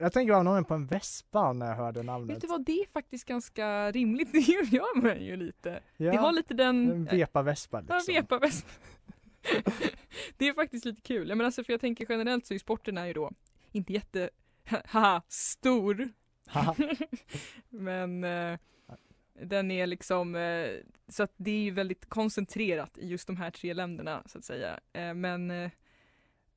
jag 0.00 0.12
tänker 0.12 0.42
någon 0.42 0.64
på 0.64 0.74
en 0.74 0.86
vespa 0.86 1.52
när 1.52 1.66
jag 1.66 1.76
hörde 1.76 2.02
namnet. 2.02 2.36
Vet 2.36 2.40
du 2.40 2.46
vad, 2.46 2.64
det 2.64 2.72
är 2.80 2.86
faktiskt 2.92 3.24
ganska 3.24 3.90
rimligt, 3.90 4.32
det 4.32 4.38
gör 4.38 5.00
man 5.02 5.22
ju 5.24 5.36
lite. 5.36 5.80
Ja, 5.96 6.10
Det 6.10 6.16
har 6.16 6.32
lite 6.32 6.54
den... 6.54 6.90
en 6.90 7.04
vepa-vespa 7.04 7.82
Ja, 7.88 7.94
liksom. 7.94 8.14
vepa 8.14 8.38
väst. 8.38 8.66
det 10.36 10.48
är 10.48 10.54
faktiskt 10.54 10.84
lite 10.84 11.00
kul. 11.00 11.28
Ja, 11.28 11.34
men 11.34 11.46
alltså, 11.46 11.64
för 11.64 11.72
jag 11.72 11.80
tänker 11.80 12.06
generellt 12.08 12.46
så 12.46 12.54
är 12.54 12.58
sporten 12.58 12.98
är 12.98 13.06
ju 13.06 13.12
då 13.12 13.30
inte 13.72 13.92
jätte 13.92 14.30
haha, 14.86 15.22
stor. 15.28 16.08
Men 17.68 18.24
eh, 18.24 18.58
den 19.42 19.70
är 19.70 19.86
liksom, 19.86 20.34
eh, 20.34 20.68
så 21.08 21.22
att 21.22 21.32
det 21.36 21.50
är 21.50 21.62
ju 21.62 21.70
väldigt 21.70 22.08
koncentrerat 22.08 22.98
i 22.98 23.08
just 23.08 23.26
de 23.26 23.36
här 23.36 23.50
tre 23.50 23.74
länderna 23.74 24.22
så 24.26 24.38
att 24.38 24.44
säga. 24.44 24.80
Eh, 24.92 25.14
men 25.14 25.50
eh, 25.50 25.70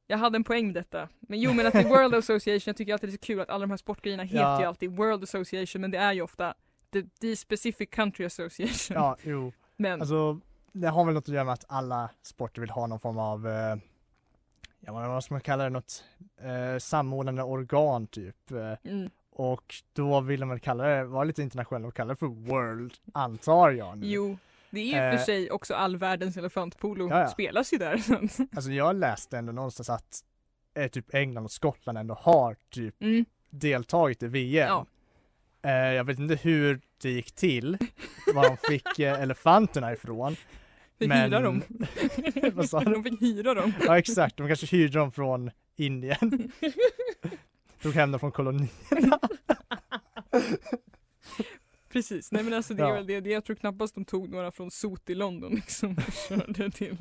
jag 0.07 0.17
hade 0.17 0.36
en 0.36 0.43
poäng 0.43 0.65
med 0.65 0.75
detta. 0.75 1.10
Men 1.19 1.39
jo 1.39 1.53
men 1.53 1.67
att 1.67 1.74
det 1.74 1.79
är 1.79 1.89
World 1.89 2.15
Association, 2.19 2.63
jag 2.65 2.77
tycker 2.77 2.93
alltid 2.93 3.10
det 3.10 3.13
är 3.13 3.17
så 3.17 3.25
kul 3.25 3.39
att 3.39 3.50
alla 3.50 3.60
de 3.62 3.69
här 3.69 3.77
sportgrejerna 3.77 4.24
heter 4.24 4.39
Ja. 4.39 4.60
ju 4.60 4.65
alltid 4.65 4.91
World 4.98 5.24
Association 5.24 5.81
men 5.81 5.91
det 5.91 5.98
är 5.98 6.13
ju 6.13 6.22
ofta 6.22 6.53
the, 6.93 7.03
the 7.22 7.36
specific 7.36 7.89
country 7.89 8.25
association. 8.25 8.95
Ja, 9.03 9.17
jo. 9.24 9.51
Men 9.77 10.01
Alltså, 10.01 10.39
det 10.72 10.88
har 10.88 11.05
väl 11.05 11.13
något 11.13 11.24
att 11.29 11.33
göra 11.36 11.43
med 11.43 11.53
att 11.53 11.65
alla 11.67 12.10
sporter 12.22 12.62
vill 12.62 12.69
ha 12.69 12.88
någon 12.88 13.00
form 13.00 13.17
av, 13.17 13.48
eh, 13.48 13.75
ja 14.79 14.93
vad 14.93 15.07
vad 15.07 15.24
ska 15.24 15.33
man 15.33 15.41
kalla 15.41 15.63
det, 15.63 15.69
något 15.69 16.03
eh, 16.41 16.77
samordnande 16.79 17.43
organ 17.43 18.07
typ. 18.07 18.51
Eh, 18.51 18.91
mm, 18.91 19.10
och 19.31 19.75
då 19.93 20.22
vill 20.22 20.39
de 20.39 20.50
väl 20.50 20.60
kalla 20.60 20.83
det, 20.83 21.03
vara 21.03 21.24
lite 21.24 21.41
internationella 21.41 21.88
och 21.88 21.93
kalla 21.95 22.10
det 22.13 22.15
för 22.19 22.27
World, 22.27 22.93
antar 23.13 23.72
jag 23.72 23.98
nu. 23.98 24.07
jo, 24.07 24.38
det 24.74 24.80
är 24.80 24.86
ju 24.86 24.92
för 24.92 25.13
Eh, 25.13 25.20
sig 25.25 25.51
också 25.51 25.74
all 25.75 25.98
världens 25.98 26.38
elefantpolo 26.38 27.10
Ja, 27.10 27.20
ja. 27.20 27.27
spelas 27.27 27.74
ju 27.74 27.77
där. 27.77 28.01
Alltså 28.56 28.72
jag 28.72 28.96
läste 28.96 29.38
ändå 29.38 29.51
någonstans 29.51 29.89
att 29.89 30.20
eh, 30.77 30.88
typ 30.88 31.13
England 31.13 31.44
och 31.46 31.51
Skottland 31.51 31.98
ändå 31.98 32.13
har 32.13 32.56
typ 32.70 33.01
mm, 33.01 33.25
deltagit 33.50 34.24
i 34.24 34.27
VM. 34.27 34.68
ja. 34.68 34.86
Eh, 35.65 35.72
jag 35.94 36.03
vet 36.03 36.20
inte 36.20 36.36
hur 36.36 36.82
det 37.01 37.10
gick 37.10 37.32
till, 37.32 37.77
var 38.36 38.44
de 38.50 38.58
fick 38.58 39.00
eh, 39.00 39.22
elefanterna 39.22 39.94
ifrån. 39.94 40.36
Fick 41.00 41.08
Men- 41.10 41.22
hyra 41.32 41.39
dem. 41.42 41.62
Vad 42.53 42.70
sa 42.70 42.80
du? 42.80 42.92
De 42.94 43.03
fick 43.03 43.22
hyra 43.22 43.53
dem. 43.53 43.74
Ja 43.86 43.98
exakt, 43.98 44.38
de 44.38 44.48
kanske 44.48 44.65
hyrde 44.77 45.00
dem 45.00 45.12
från 45.12 45.51
Indien. 45.75 46.51
Tog 47.82 47.94
hem 47.94 48.12
dem 48.12 48.20
från 48.20 48.32
kolonierna. 48.32 49.20
Precis, 51.93 52.31
nej 52.31 52.43
men 52.43 52.53
alltså 52.53 52.73
det 52.73 52.83
är 52.83 52.88
Ja. 52.88 52.93
väl 52.93 53.07
det, 53.07 53.19
det, 53.19 53.29
jag 53.29 53.45
tror 53.45 53.55
knappast 53.55 53.95
de 53.95 54.05
tog 54.05 54.29
några 54.29 54.51
från 54.51 54.71
Sot 54.71 55.09
i 55.09 55.15
London 55.15 55.51
liksom 55.55 55.91
och 56.07 56.13
körde 56.29 56.71
till. 56.71 56.97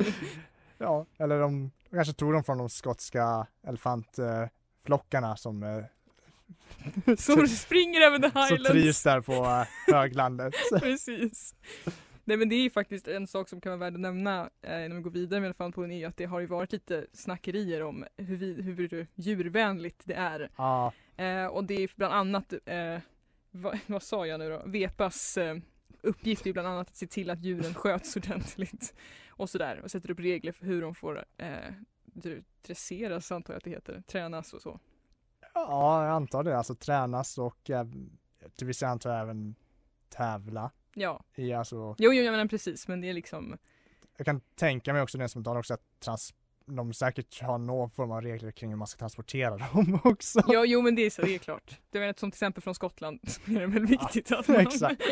Ja, 0.79 1.07
eller 1.19 1.41
de, 1.41 1.71
kanske 1.91 2.13
tog 2.15 2.33
dem 2.33 2.45
från 2.45 2.59
de 2.59 2.69
skotska 2.69 3.47
elefantflockarna 3.67 5.37
som, 5.37 5.63
eh, 5.63 7.15
Som 7.19 7.49
springer 7.49 8.01
över 8.01 8.19
the 8.19 8.31
som 8.31 8.47
trivs 8.49 8.69
highlands. 8.69 9.03
där 9.03 9.21
på 9.21 9.33
eh, 9.33 9.95
höglandet. 9.95 10.55
Precis. 10.81 11.55
Nej 12.25 12.37
men 12.37 12.49
det 12.49 12.55
är 12.55 12.63
ju 12.63 12.71
faktiskt 12.71 13.09
en 13.09 13.27
sak 13.27 13.49
som 13.49 13.61
kan 13.61 13.71
vara 13.71 13.79
värd 13.81 13.95
att 13.95 14.01
nämna 14.01 14.51
eh, 14.63 14.85
innan 14.85 14.97
vi 14.97 15.03
går 15.03 15.11
vidare 15.11 15.41
med 15.41 15.47
elefantpodden 15.47 15.91
är 15.91 15.99
ju 15.99 16.05
att 16.05 16.17
det 16.17 16.25
har 16.25 16.41
ju 16.41 16.47
varit 16.47 16.73
lite 16.73 17.07
snackerier 17.13 17.83
om 17.83 18.05
hur, 18.17 18.37
vi, 18.37 18.63
hur 18.63 19.07
djurvänligt 19.15 20.01
det 20.05 20.15
är. 20.15 20.51
Ja, 20.57 20.93
Eh, 21.17 21.47
och 21.47 21.65
det 21.65 21.75
är 21.75 21.91
bland 21.97 22.15
annat, 22.15 22.53
eh, 22.67 22.99
vad, 23.53 23.79
vad 23.87 24.03
sa 24.03 24.27
jag 24.27 24.41
nu 24.41 24.51
då, 24.51 24.63
Vepas 24.67 25.37
eh, 25.37 25.57
uppgift 26.03 26.47
är 26.47 26.53
bland 26.53 26.69
annat 26.69 26.89
att 26.91 26.97
se 26.97 27.07
till 27.07 27.31
att 27.31 27.43
djuren 27.43 27.75
sköts 27.75 28.17
ordentligt 28.17 28.95
och 29.29 29.51
sådär 29.51 29.81
och 29.81 29.91
sätter 29.91 30.11
upp 30.11 30.21
regler 30.21 30.53
för 30.53 30.67
hur 30.67 30.83
de 30.83 30.95
får 30.95 31.25
eh, 31.37 31.47
dr- 32.05 32.45
dresseras 32.67 33.33
antar 33.33 33.55
jag 33.55 33.59
att 33.59 33.65
det 33.65 33.71
heter, 33.71 34.03
tränas 34.07 34.53
och 34.53 34.63
så. 34.63 34.81
ja, 35.55 36.05
jag 36.05 36.15
antar 36.15 36.43
det. 36.43 36.57
Alltså 36.59 36.75
tränas 36.75 37.39
och 37.39 37.71
eh, 37.71 37.87
till 38.57 38.67
vissa 38.67 38.87
antar 38.87 39.11
jag 39.11 39.21
även 39.21 39.55
tävla 40.09 40.71
Ja, 40.95 41.25
i 41.35 41.53
alltså, 41.53 41.77
jo, 41.99 42.13
jo, 42.13 42.23
jag 42.23 42.33
menar 42.33 42.47
precis 42.47 42.89
men 42.89 43.01
det 43.01 43.09
är 43.09 43.15
liksom, 43.15 43.59
jag 44.17 44.25
kan 44.25 44.41
tänka 44.41 44.93
mig 44.93 45.03
också 45.03 45.19
den 45.19 45.29
som 45.29 45.47
också 45.47 45.75
att 45.75 46.01
trans, 46.01 46.35
de 46.67 46.95
säkert 46.95 47.43
har 47.43 47.59
någon 47.59 47.91
form 47.91 48.11
av 48.11 48.23
regler 48.23 48.51
kring 48.51 48.71
hur 48.71 48.77
man 48.77 48.87
ska 48.87 48.99
transportera 48.99 49.57
dem 49.57 50.01
också. 50.05 50.43
ja, 50.49 50.65
jo 50.65 50.83
men 50.83 50.95
det 50.95 51.03
är 51.03 51.11
så, 51.11 51.23
det 51.23 51.35
är 51.35 51.39
klart. 51.39 51.79
Det 51.91 51.99
är 51.99 52.15
som 52.19 52.31
till 52.31 52.37
exempel 52.37 52.63
från 52.63 52.75
Skottland 52.75 53.21
är 53.47 53.61
det 53.61 53.67
väl 53.67 53.87
viktigt 53.87 54.33
att 54.33 54.49
man, 54.49 54.57
exakt. 54.61 55.03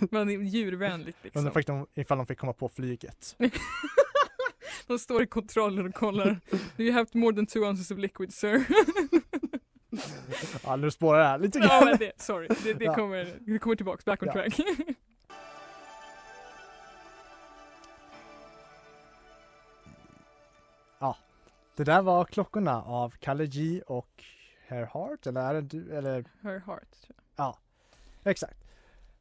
man 0.10 0.30
är 0.30 0.38
djurvänligt 0.42 1.18
liksom. 1.22 1.46
Undrar 1.46 1.62
de, 1.66 1.86
ifall 1.94 2.18
de 2.18 2.26
fick 2.26 2.38
komma 2.38 2.52
på 2.52 2.68
flyget. 2.68 3.36
De 4.86 4.98
står 4.98 5.22
i 5.22 5.26
kontrollen 5.26 5.86
och 5.86 5.94
kollar. 5.94 6.40
Do 6.76 6.82
you 6.82 6.92
have 6.92 7.06
more 7.12 7.36
than 7.36 7.46
two 7.46 7.58
ounces 7.58 7.90
of 7.90 7.98
liquid 7.98 8.34
sir? 8.34 8.64
Ja, 10.64 10.76
nu 10.76 10.90
spårar 10.90 11.18
det 11.18 11.24
här 11.24 11.38
lite 11.38 11.58
ja 11.58 11.66
grann. 11.66 11.84
men 11.84 11.98
det, 11.98 12.12
sorry, 12.16 12.48
det, 12.64 12.72
det, 12.72 12.84
Ja. 12.84 12.94
kommer, 12.94 13.36
det 13.40 13.58
kommer 13.58 13.76
tillbaks, 13.76 14.04
back 14.04 14.22
on 14.22 14.26
Ja. 14.28 14.32
track. 14.32 14.60
Det 21.76 21.84
där 21.84 22.02
var 22.02 22.24
klockorna 22.24 22.82
av 22.82 23.10
Kalle 23.20 23.46
G 23.46 23.82
och 23.86 24.24
Herr 24.66 24.86
Hart, 24.86 25.26
eller 25.26 25.40
är 25.40 25.54
det 25.54 25.60
du, 25.60 25.96
eller 25.96 26.24
Her 26.42 26.62
heart. 26.66 26.90
tror 27.06 27.16
jag. 27.36 27.56
exakt. 28.24 28.58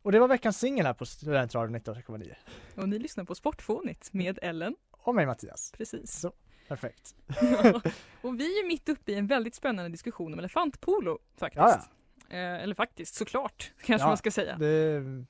Och 0.02 0.12
det 0.12 0.20
var 0.20 0.28
veckans 0.28 0.60
singel 0.60 0.86
här 0.86 0.94
på 0.94 1.06
Studentradion 1.06 1.76
98,9. 1.76 2.34
Och 2.76 2.90
ni 2.90 3.00
lyssnar 3.00 3.24
på 3.24 3.36
Sportfånigt 3.36 4.14
med 4.14 4.40
Ellen. 4.42 4.76
Och 4.92 5.16
mig 5.16 5.26
Mattias. 5.26 5.72
Precis. 5.78 6.20
Så. 6.20 6.34
Perfekt. 6.68 7.16
Ja. 7.42 7.82
Och 8.22 8.40
vi 8.40 8.60
är 8.60 8.68
mitt 8.68 8.90
uppe 8.90 9.12
i 9.12 9.16
en 9.16 9.28
väldigt 9.28 9.56
spännande 9.56 9.92
diskussion 9.92 10.34
om 10.34 10.40
elefantpolo 10.40 11.20
faktiskt. 11.38 11.60
Ja, 11.60 11.82
Eh, 12.32 12.64
eller 12.64 12.76
faktiskt, 12.76 13.16
såklart 13.16 13.72
kanske 13.82 14.04
Ja, 14.04 14.08
man 14.08 14.18
ska 14.18 14.32
säga. 14.32 14.58
Det, 14.58 15.00
vi 15.00 15.26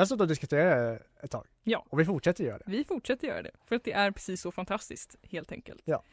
har 0.00 0.04
suttit 0.04 0.20
och 0.20 0.28
diskuterat 0.28 1.02
ett 1.22 1.30
tag. 1.30 1.46
Ja. 1.64 1.86
Och 1.88 2.00
vi 2.00 2.04
fortsätter 2.04 2.44
göra 2.44 2.58
det. 2.58 2.64
Vi 2.66 2.84
fortsätter 2.84 3.28
göra 3.28 3.42
det, 3.42 3.50
för 3.66 3.76
att 3.76 3.84
det 3.84 3.92
är 3.92 4.10
precis 4.10 4.40
så 4.40 4.52
fantastiskt 4.52 5.16
helt 5.22 5.52
enkelt. 5.52 5.82
Ja. 5.84 6.04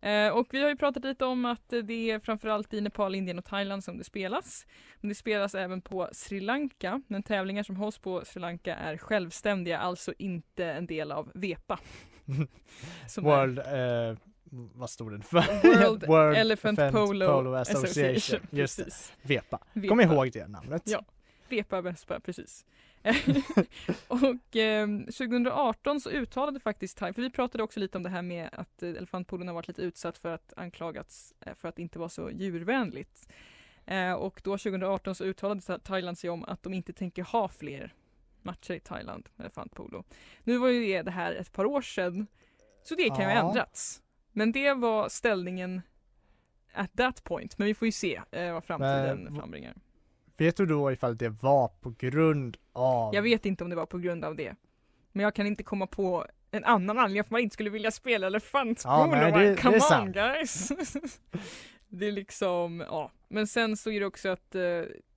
Eh, 0.00 0.28
och 0.28 0.46
vi 0.50 0.62
har 0.62 0.68
ju 0.68 0.76
pratat 0.76 1.04
lite 1.04 1.24
om 1.24 1.44
att 1.44 1.68
det 1.68 2.10
är 2.10 2.18
framförallt 2.18 2.74
i 2.74 2.80
Nepal, 2.80 3.14
Indien 3.14 3.38
och 3.38 3.44
Thailand 3.44 3.84
som 3.84 3.98
det 3.98 4.04
spelas. 4.04 4.66
Men 5.00 5.08
det 5.08 5.14
spelas 5.14 5.54
även 5.54 5.80
på 5.80 6.08
Sri 6.12 6.40
Lanka, 6.40 7.02
men 7.06 7.22
tävlingar 7.22 7.62
som 7.62 7.76
hålls 7.76 7.98
på 7.98 8.24
Sri 8.24 8.40
Lanka 8.40 8.74
är 8.76 8.96
självständiga, 8.96 9.78
alltså 9.78 10.12
inte 10.18 10.64
en 10.64 10.86
del 10.86 11.12
av 11.12 11.30
VEPA. 11.34 11.78
Är 13.16 13.20
World, 13.20 13.58
eh, 13.58 14.18
vad 14.74 14.90
stod 14.90 15.12
den 15.12 15.22
för? 15.22 16.06
World 16.06 16.36
Elephant 16.38 16.78
Polo, 16.92 17.54
Association. 17.54 18.40
Just 18.50 18.76
det, 18.78 18.84
Precis. 18.84 19.12
VEPA. 19.22 19.58
VEPA. 19.72 19.88
Kom 19.88 20.00
ihåg 20.00 20.30
det 20.32 20.48
namnet. 20.48 20.82
Ja. 20.84 21.04
Vepa 21.48 21.80
Vespa, 21.80 22.20
precis. 22.20 22.64
och 24.08 24.56
ehm, 24.56 25.04
2018 25.04 26.00
så 26.00 26.10
uttalade 26.10 26.60
faktiskt 26.60 26.98
Thai, 26.98 27.12
för 27.12 27.22
vi 27.22 27.30
pratade 27.30 27.64
också 27.64 27.80
lite 27.80 27.98
om 27.98 28.02
det 28.02 28.10
här 28.10 28.22
med 28.22 28.48
att 28.52 28.82
eh, 28.82 28.88
elefantpolon 28.88 29.46
har 29.48 29.54
varit 29.54 29.68
lite 29.68 29.82
utsatt 29.82 30.18
för 30.18 30.34
att 30.34 30.52
anklagats 30.56 31.34
eh, 31.40 31.54
för 31.54 31.68
att 31.68 31.78
inte 31.78 31.98
vara 31.98 32.08
så 32.08 32.30
djurvänligt. 32.30 33.28
Eh, 33.86 34.12
och 34.12 34.40
då 34.44 34.50
2018 34.58 35.14
så 35.14 35.24
uttalade 35.24 35.60
Tha- 35.60 35.78
Thailand 35.78 36.18
sig 36.18 36.30
om 36.30 36.44
att 36.44 36.62
de 36.62 36.74
inte 36.74 36.92
tänker 36.92 37.22
ha 37.22 37.48
fler 37.48 37.94
matcher 38.42 38.74
i 38.74 38.80
Thailand 38.80 39.28
med 39.36 39.44
elefantpolo. 39.44 40.04
Nu 40.44 40.58
var 40.58 40.68
ju 40.68 40.80
det, 40.86 41.02
det 41.02 41.10
här 41.10 41.32
ett 41.34 41.52
par 41.52 41.64
år 41.64 41.80
sedan, 41.82 42.26
så 42.82 42.94
det 42.94 43.08
kan 43.08 43.18
ju 43.18 43.24
ha 43.24 43.32
Ja. 43.32 43.48
ändrats. 43.48 44.02
Men 44.32 44.52
det 44.52 44.72
var 44.74 45.08
ställningen 45.08 45.82
at 46.72 46.90
that 46.96 47.24
point, 47.24 47.58
men 47.58 47.66
vi 47.66 47.74
får 47.74 47.86
ju 47.86 47.92
se 47.92 48.20
eh, 48.30 48.52
vad 48.52 48.64
framtiden 48.64 49.24
Men- 49.24 49.36
frambringar. 49.36 49.74
Vet 50.36 50.56
du 50.56 50.66
då 50.66 50.92
ifall 50.92 51.16
det 51.16 51.28
var 51.28 51.68
på 51.68 51.94
grund 51.98 52.56
av? 52.72 53.14
Jag 53.14 53.22
vet 53.22 53.46
inte 53.46 53.64
om 53.64 53.70
det 53.70 53.76
var 53.76 53.86
på 53.86 53.98
grund 53.98 54.24
av 54.24 54.36
det. 54.36 54.54
Men 55.12 55.22
jag 55.24 55.34
kan 55.34 55.46
inte 55.46 55.62
komma 55.62 55.86
på 55.86 56.26
en 56.50 56.64
annan 56.64 56.98
anledning 56.98 57.24
för 57.24 57.32
man 57.32 57.40
inte 57.40 57.54
skulle 57.54 57.70
vilja 57.70 57.90
spela 57.90 58.26
elefantpolo. 58.26 58.94
Ja, 58.94 59.06
nej, 59.06 59.32
det- 59.32 59.50
det 59.50 59.56
Come 59.56 59.74
är 59.76 59.80
on 59.80 59.80
sant. 59.88 60.14
guys! 60.14 60.68
det 61.88 62.06
är 62.06 62.12
liksom, 62.12 62.84
ja. 62.88 63.10
Men 63.28 63.46
sen 63.46 63.76
så 63.76 63.90
är 63.90 64.00
det 64.00 64.06
också 64.06 64.28
att, 64.28 64.54
eh, 64.54 64.62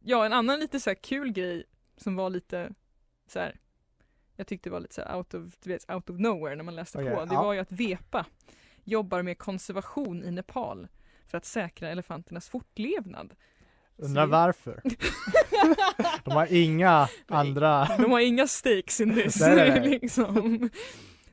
ja 0.03 0.25
en 0.25 0.33
annan 0.33 0.59
lite 0.59 0.79
så 0.79 0.89
här 0.89 0.95
kul 0.95 1.31
grej 1.31 1.63
som 1.97 2.15
var 2.15 2.29
lite 2.29 2.69
så 3.27 3.39
här. 3.39 3.55
Jag 4.35 4.47
tyckte 4.47 4.69
det 4.69 4.73
var 4.73 4.79
lite 4.79 4.93
så 4.93 5.15
out 5.15 5.33
of, 5.33 5.53
du 5.63 5.69
vet, 5.69 5.89
out 5.91 6.09
of 6.09 6.19
nowhere 6.19 6.55
när 6.55 6.63
man 6.63 6.75
läste 6.75 6.97
Okej, 6.97 7.15
på. 7.15 7.25
Det 7.25 7.33
ja. 7.33 7.41
var 7.43 7.53
ju 7.53 7.59
att 7.59 7.71
VEPA 7.71 8.25
jobbar 8.83 9.21
med 9.21 9.38
konservation 9.38 10.23
i 10.23 10.31
Nepal 10.31 10.88
för 11.27 11.38
att 11.38 11.45
säkra 11.45 11.89
elefanternas 11.89 12.49
fortlevnad. 12.49 13.35
Undrar 14.00 14.25
varför? 14.25 14.82
De 16.24 16.32
har 16.34 16.53
inga 16.53 17.08
andra... 17.27 17.86
De 17.98 18.12
har 18.12 18.20
inga 18.20 18.48
stakes 18.48 19.01
in 19.01 19.13
this. 19.15 19.39
Nej, 19.41 19.56
nej, 19.56 19.70
nej. 19.79 19.89
liksom. 19.89 20.70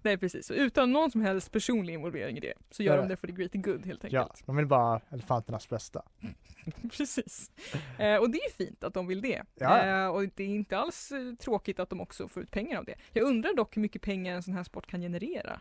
nej 0.02 0.18
precis, 0.18 0.46
så 0.46 0.54
utan 0.54 0.92
någon 0.92 1.10
som 1.10 1.20
helst 1.20 1.52
personlig 1.52 1.94
involvering 1.94 2.36
i 2.36 2.40
det 2.40 2.54
så 2.70 2.82
gör 2.82 2.96
de 2.98 3.08
det 3.08 3.16
för 3.16 3.26
the 3.26 3.32
greater 3.32 3.58
good 3.58 3.86
helt 3.86 4.04
Ja, 4.04 4.20
enkelt. 4.22 4.46
de 4.46 4.56
vill 4.56 4.66
bara 4.66 5.00
elefanternas 5.10 5.68
bästa. 5.68 6.02
Precis. 6.96 7.50
Eh, 7.98 8.16
och 8.16 8.30
det 8.30 8.38
är 8.38 8.52
fint 8.52 8.84
att 8.84 8.94
de 8.94 9.06
vill 9.06 9.20
det. 9.20 9.42
Ja. 9.54 9.82
Eh, 9.86 10.08
och 10.08 10.22
det 10.34 10.44
är 10.44 10.48
inte 10.48 10.78
alls 10.78 11.12
eh, 11.12 11.34
tråkigt 11.34 11.80
att 11.80 11.90
de 11.90 12.00
också 12.00 12.28
får 12.28 12.42
ut 12.42 12.50
pengar 12.50 12.78
av 12.78 12.84
det. 12.84 12.94
Jag 13.12 13.24
undrar 13.24 13.54
dock 13.54 13.76
hur 13.76 13.82
mycket 13.82 14.02
pengar 14.02 14.34
en 14.34 14.42
sån 14.42 14.54
här 14.54 14.64
sport 14.64 14.86
kan 14.86 15.00
generera. 15.00 15.60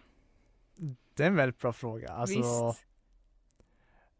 Det 1.13 1.23
är 1.23 1.27
en 1.27 1.35
väldigt 1.35 1.59
bra 1.59 1.73
fråga. 1.73 2.09
Alltså, 2.09 2.37
Visst. 2.37 2.85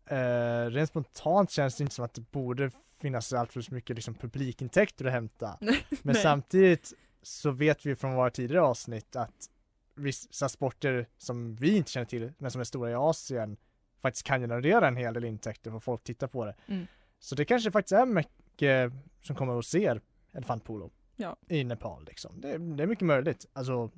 Eh, 0.06 0.66
rent 0.72 0.90
spontant 0.90 1.52
känns 1.52 1.76
det 1.78 1.82
inte 1.82 1.96
som 1.96 2.06
att 2.06 2.14
det 2.14 2.32
borde 2.32 2.72
finnas 3.02 3.34
allt 3.34 3.54
för 3.54 3.74
mycket 3.74 3.96
liksom, 3.96 4.14
publikintäkter 4.14 5.06
att 5.06 5.12
hämta. 5.12 5.58
Men 6.02 6.16
samtidigt 6.16 6.94
så 7.22 7.52
vet 7.52 7.86
vi 7.86 7.96
från 7.96 8.16
våra 8.16 8.30
tidigare 8.30 8.62
avsnitt 8.62 9.16
att 9.16 9.50
vissa 9.96 10.50
sporter 10.50 11.08
som 11.18 11.56
vi 11.56 11.78
inte 11.78 11.92
känner 11.92 12.06
till 12.06 12.34
men 12.38 12.52
som 12.52 12.62
är 12.62 12.66
stora 12.66 12.92
i 12.92 12.94
Asien 12.94 13.58
faktiskt 14.02 14.26
kan 14.26 14.42
generera 14.42 14.88
en 14.88 14.96
hel 14.98 15.14
del 15.14 15.26
intäkter 15.26 15.72
för 15.72 15.80
folk 15.80 16.04
tittar 16.04 16.28
på 16.28 16.46
det. 16.46 16.56
Mm. 16.68 16.88
Så 17.20 17.36
det 17.36 17.46
kanske 17.46 17.72
faktiskt 17.72 17.92
är 17.92 18.06
mycket 18.06 18.92
som 19.22 19.36
kommer 19.36 19.54
och 19.54 19.66
ser 19.66 20.02
elefantpolo 20.34 20.92
Ja. 21.16 21.36
i 21.48 21.64
Nepal 21.64 22.06
liksom. 22.06 22.42
Det, 22.42 22.58
det 22.58 22.84
är 22.84 22.88
mycket 22.88 23.06
möjligt. 23.06 23.46
Alltså, 23.54 23.92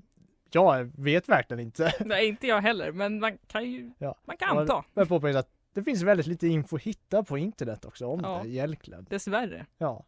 jag 0.51 0.91
vet 0.95 1.29
verkligen 1.29 1.59
inte. 1.59 1.93
Nej, 2.05 2.27
inte 2.27 2.47
jag 2.47 2.61
heller, 2.61 2.91
men 2.91 3.19
man 3.19 3.37
kan 3.47 3.71
ju, 3.71 3.91
Ja. 3.97 4.15
man 4.25 4.37
kan 4.37 4.57
anta. 4.57 4.83
Jag 4.93 5.07
påpekar 5.09 5.39
att 5.39 5.49
det 5.77 5.83
finns 5.83 6.01
väldigt 6.01 6.27
lite 6.27 6.47
info 6.47 6.75
att 6.75 6.81
hitta 6.81 7.23
på 7.23 7.37
internet 7.37 7.85
också 7.85 8.07
om 8.07 8.19
Ja. 8.23 8.39
det 8.43 8.49
egentligen. 8.49 9.05
Dessvärre. 9.09 9.65
Ja. 9.77 10.05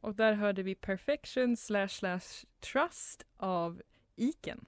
Och 0.00 0.14
där 0.14 0.32
hörde 0.32 0.62
vi 0.62 0.74
Perfection 0.74 1.56
slash 1.56 1.88
slash 1.88 2.20
Trust 2.60 3.26
av 3.36 3.82
Iken. 4.16 4.64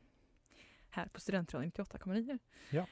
Här 0.91 1.07
på 1.07 1.21
Studentradion 1.21 1.71
98,9. 1.73 2.39
Ja. 2.71 2.87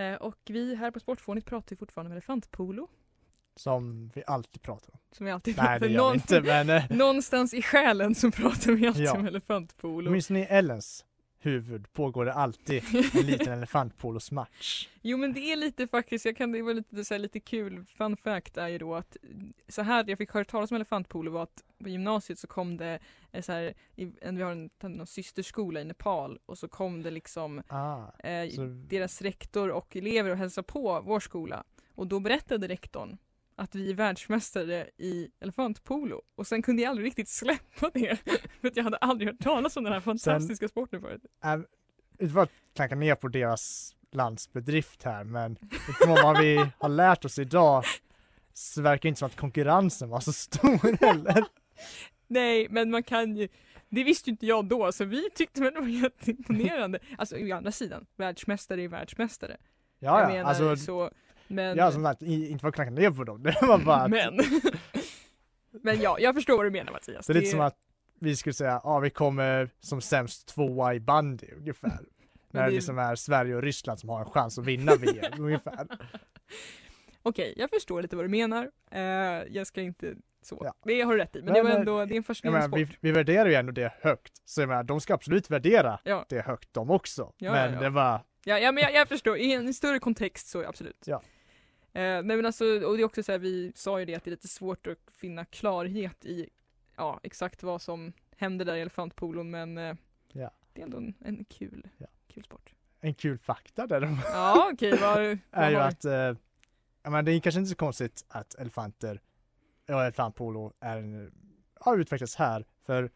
Eh, 0.00 0.14
och 0.16 0.38
vi 0.44 0.74
här 0.74 0.90
på 0.90 1.00
Sportfånigt 1.00 1.46
pratar 1.46 1.72
ju 1.72 1.76
fortfarande 1.76 2.08
om 2.08 2.12
elefantpolo. 2.12 2.88
Som 3.56 4.10
vi 4.14 4.22
alltid 4.26 4.62
pratar 4.62 4.92
om. 4.92 4.98
Som 5.12 5.26
vi 5.26 5.32
alltid 5.32 5.56
Nej 5.56 5.64
pratar 5.66 5.80
det 5.80 5.86
gör 5.86 5.92
vi 5.92 5.96
Någon- 5.96 6.14
inte 6.14 6.40
men 6.40 6.70
eh, 6.70 6.84
Någonstans 6.90 7.54
i 7.54 7.62
själen 7.62 8.14
så 8.14 8.30
pratar 8.30 8.72
vi 8.72 8.86
alltid 8.86 9.04
Ja. 9.04 9.12
om 9.18 9.26
elefantpolo. 9.26 10.08
åtminstone 10.10 10.40
i 10.40 10.42
Ellens 10.44 11.04
huvud 11.38 11.92
pågår 11.92 12.24
det 12.24 12.32
alltid 12.32 12.82
en 13.14 13.26
liten 13.26 13.52
elefantpolosmatch. 13.52 14.88
Jo 15.02 15.16
men 15.18 15.32
det 15.32 15.40
är 15.40 15.56
lite 15.56 15.88
faktiskt, 15.88 16.24
jag 16.24 16.36
kan, 16.36 16.52
det 16.52 16.62
var 16.62 16.74
lite, 16.74 17.04
så 17.04 17.14
här, 17.14 17.18
lite 17.18 17.40
kul, 17.40 17.84
fun 17.84 18.16
fact 18.16 18.56
är 18.56 18.68
ju 18.68 18.78
då 18.78 18.94
att 18.94 19.16
så 19.68 19.82
här 19.82 20.04
jag 20.08 20.18
fick 20.18 20.30
höra 20.32 20.44
talas 20.44 20.70
om 20.70 20.74
elefantpolo 20.74 21.30
var 21.30 21.42
att 21.42 21.62
på 21.82 21.88
gymnasiet 21.88 22.38
så 22.38 22.46
kom 22.46 22.76
det 22.76 22.98
eh, 23.32 23.42
så 23.42 23.52
här, 23.52 23.74
i, 23.96 24.12
en, 24.20 24.36
vi 24.36 24.42
har 24.42 24.52
en, 24.52 24.70
en 24.80 25.06
systerskola 25.06 25.80
i 25.80 25.84
Nepal 25.84 26.38
och 26.46 26.58
så 26.58 26.68
kom 26.68 27.02
det 27.02 27.10
liksom 27.10 27.62
Ah, 27.68 28.26
eh, 28.28 28.50
så, 28.50 28.62
deras 28.88 29.22
rektor 29.22 29.70
och 29.70 29.96
elever 29.96 30.30
och 30.30 30.36
hälsade 30.36 30.64
på 30.66 31.00
vår 31.04 31.20
skola 31.20 31.64
och 31.94 32.06
då 32.06 32.20
berättade 32.20 32.68
rektorn 32.68 33.18
att 33.56 33.74
vi 33.74 33.90
är 33.90 33.94
världsmästare 33.94 34.90
i 34.98 35.30
elefantpolo 35.40 36.22
och 36.34 36.46
sen 36.46 36.62
kunde 36.62 36.82
jag 36.82 36.90
aldrig 36.90 37.06
riktigt 37.06 37.28
släppa 37.28 37.90
det 37.94 38.16
för 38.60 38.68
att 38.68 38.76
jag 38.76 38.84
hade 38.84 38.96
aldrig 38.96 39.28
hört 39.28 39.40
talas 39.40 39.76
om 39.76 39.84
den 39.84 39.92
här 39.92 40.00
fantastiska 40.00 40.68
sporten 40.68 41.00
förut. 41.00 41.22
äh, 41.44 42.28
för 42.28 42.40
att 42.40 42.50
klanka 42.74 42.94
ner 42.94 43.14
på 43.14 43.28
deras 43.28 43.94
landsbedrift 44.12 45.02
här 45.02 45.24
men 45.24 45.56
utifrån 45.88 46.18
vad 46.22 46.38
vi 46.38 46.70
har 46.78 46.88
lärt 46.88 47.24
oss 47.24 47.38
idag 47.38 47.84
så 48.52 48.82
verkar 48.82 49.02
det 49.02 49.08
inte 49.08 49.18
som 49.18 49.26
att 49.26 49.36
konkurrensen 49.36 50.08
var 50.08 50.20
så 50.20 50.32
stor 50.32 51.06
heller. 51.06 51.44
Nej, 52.26 52.66
men 52.70 52.90
man 52.90 53.02
kan 53.02 53.36
ju 53.36 53.48
det 53.88 54.04
visste 54.04 54.30
ju 54.30 54.32
inte 54.32 54.46
jag 54.46 54.64
då, 54.64 54.92
så 54.92 55.04
vi 55.04 55.30
tyckte 55.30 55.60
väl 55.60 55.74
det 55.74 55.80
var 55.80 55.86
jätteimponerande. 55.86 56.98
Alltså 57.18 57.36
å 57.36 57.54
andra 57.56 57.72
sidan, 57.72 58.06
världsmästare 58.16 58.82
är 58.82 58.88
världsmästare. 58.88 59.56
Ja, 59.98 60.20
ja, 60.20 60.28
menar 60.28 60.48
alltså, 60.48 60.76
så, 60.76 61.10
men... 61.52 61.76
ja 61.76 61.92
som 61.92 62.04
sagt, 62.04 62.22
inte 62.22 62.58
för 62.60 62.68
att 62.68 62.74
klanka 62.74 62.90
ner 62.92 63.10
på 63.10 63.24
dem, 63.24 63.42
det 63.42 63.56
var 63.62 63.78
bara 63.78 64.08
men. 64.08 64.40
men 65.82 66.00
ja, 66.00 66.16
jag 66.18 66.34
förstår 66.34 66.56
vad 66.56 66.66
du 66.66 66.70
menar 66.70 66.92
Mattias. 66.92 67.26
det 67.26 67.32
är 67.32 67.34
lite 67.34 67.46
som 67.50 67.60
att 67.60 67.76
vi 68.20 68.36
skulle 68.36 68.52
säga, 68.54 68.80
ja 68.84 68.98
vi 68.98 69.10
kommer 69.10 69.70
som 69.80 70.00
sämst 70.00 70.48
tvåa 70.48 70.94
i 70.94 71.00
bandy 71.00 71.46
ungefär. 71.56 72.00
När 72.50 72.64
det 72.64 72.70
liksom 72.70 72.98
är 72.98 73.14
Sverige 73.14 73.54
och 73.56 73.62
Ryssland 73.62 73.98
som 74.00 74.08
har 74.08 74.20
en 74.20 74.26
chans 74.30 74.58
att 74.58 74.64
vinna 74.66 74.92
VM 74.96 75.32
ungefär. 75.38 75.86
Okej, 77.22 77.54
jag 77.56 77.70
förstår 77.70 78.02
lite 78.02 78.16
vad 78.16 78.24
du 78.24 78.28
menar. 78.28 78.70
Eh, 78.90 79.00
jag 79.48 79.66
ska 79.66 79.80
inte 79.80 80.14
så. 80.42 80.62
Ja. 80.64 80.74
Det 80.84 81.00
har 81.02 81.12
du 81.12 81.18
rätt 81.18 81.36
i, 81.36 81.42
men 81.42 81.52
Nej, 81.52 81.54
det 81.54 81.62
var 81.62 81.70
men- 81.70 81.78
ändå, 81.80 82.04
det 82.04 82.14
är 82.14 82.16
en 82.16 82.22
fascinerande 82.24 82.66
sport. 82.68 82.78
vi, 82.78 82.96
vi 83.00 83.12
värderar 83.12 83.46
ju 83.48 83.54
ändå 83.54 83.72
det 83.72 83.92
högt, 84.00 84.32
så 84.44 84.60
jag 84.62 84.68
menar, 84.68 84.82
de 84.82 85.00
ska 85.00 85.14
absolut 85.14 85.50
värdera 85.50 86.00
Ja. 86.04 86.26
det 86.28 86.40
högt 86.40 86.68
de 86.72 86.90
också. 86.90 87.32
Ja, 87.36 87.52
men 87.52 87.80
det 87.82 87.90
var, 87.90 88.20
Ja, 88.44 88.58
ja 88.58 88.72
men 88.72 88.82
jag, 88.82 88.94
jag 88.94 89.08
förstår, 89.08 89.36
i 89.36 89.52
en 89.52 89.74
större 89.74 89.98
kontext 89.98 90.46
så 90.48 90.64
absolut. 90.64 91.02
Ja. 91.06 91.22
Eh, 91.94 92.02
nej 92.02 92.22
men 92.36 92.46
alltså, 92.46 92.64
och 92.64 92.96
det 92.96 93.02
är 93.02 93.04
också 93.04 93.22
så 93.22 93.32
här, 93.32 93.38
vi 93.38 93.72
sa 93.74 93.98
ju 94.00 94.04
det 94.04 94.14
att 94.14 94.24
det 94.24 94.28
är 94.28 94.32
lite 94.32 94.48
svårt 94.48 94.86
att 94.86 94.98
finna 95.10 95.44
klarhet 95.44 96.24
i 96.24 96.48
ja, 96.96 97.20
exakt 97.22 97.62
vad 97.62 97.82
som 97.82 98.12
hände 98.36 98.64
där 98.64 98.76
i 98.76 98.80
elefantpolon 98.80 99.50
men 99.50 99.78
eh, 99.78 99.94
Ja. 100.32 100.50
det 100.72 100.80
är 100.80 100.84
ändå 100.84 100.96
en, 100.98 101.14
en 101.20 101.44
kul, 101.44 101.88
Ja. 101.98 102.06
kul 102.28 102.44
sport. 102.44 102.74
en 103.00 103.14
kul 103.14 103.38
fakta 103.38 103.86
där 103.86 104.00
Ja 104.32 104.70
okej, 104.72 104.98
vad, 105.00 105.18
är 105.50 105.70
ju 105.70 105.76
att, 105.76 106.04
eh, 106.04 106.36
menar, 107.02 107.22
det 107.22 107.32
är 107.32 107.40
kanske 107.40 107.58
inte 107.58 107.70
så 107.70 107.76
konstigt 107.76 108.24
att 108.28 108.54
elefanter 108.54 109.20
och 109.88 110.02
elefantpolo 110.02 110.72
är 110.80 110.96
en, 110.98 111.32
har 111.74 111.98
utvecklats 111.98 112.36
här, 112.36 112.64
för 112.86 113.10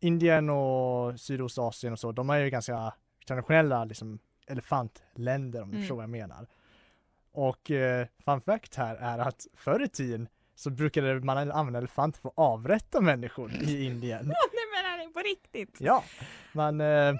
Indien 0.00 0.50
och 0.50 1.20
Sydostasien 1.20 1.92
och 1.92 1.98
så, 1.98 2.12
de 2.12 2.30
är 2.30 2.38
ju 2.38 2.50
ganska 2.50 2.94
traditionella 3.26 3.84
liksom 3.84 4.18
elefantländer 4.46 5.62
om 5.62 5.68
du 5.68 5.74
Mm. 5.74 5.82
förstår 5.82 5.96
vad 5.96 6.02
jag 6.02 6.10
menar. 6.10 6.46
Och 7.32 7.70
eh, 7.70 8.06
fun 8.24 8.40
fact 8.40 8.74
här 8.74 8.96
är 8.96 9.18
att 9.18 9.46
förr 9.54 9.84
i 9.84 9.88
tiden 9.88 10.28
så 10.54 10.70
brukade 10.70 11.20
man 11.20 11.50
använda 11.50 11.78
elefanter 11.78 12.20
för 12.20 12.28
att 12.28 12.34
avrätta 12.38 13.00
människor 13.00 13.52
i 13.52 13.84
Indien. 13.86 14.26
Nej 14.26 14.66
men 14.74 14.92
är 14.92 15.06
det 15.06 15.12
på 15.12 15.20
riktigt? 15.20 15.76
Ja, 15.80 16.04
man 16.52 16.80
eh, 16.80 17.14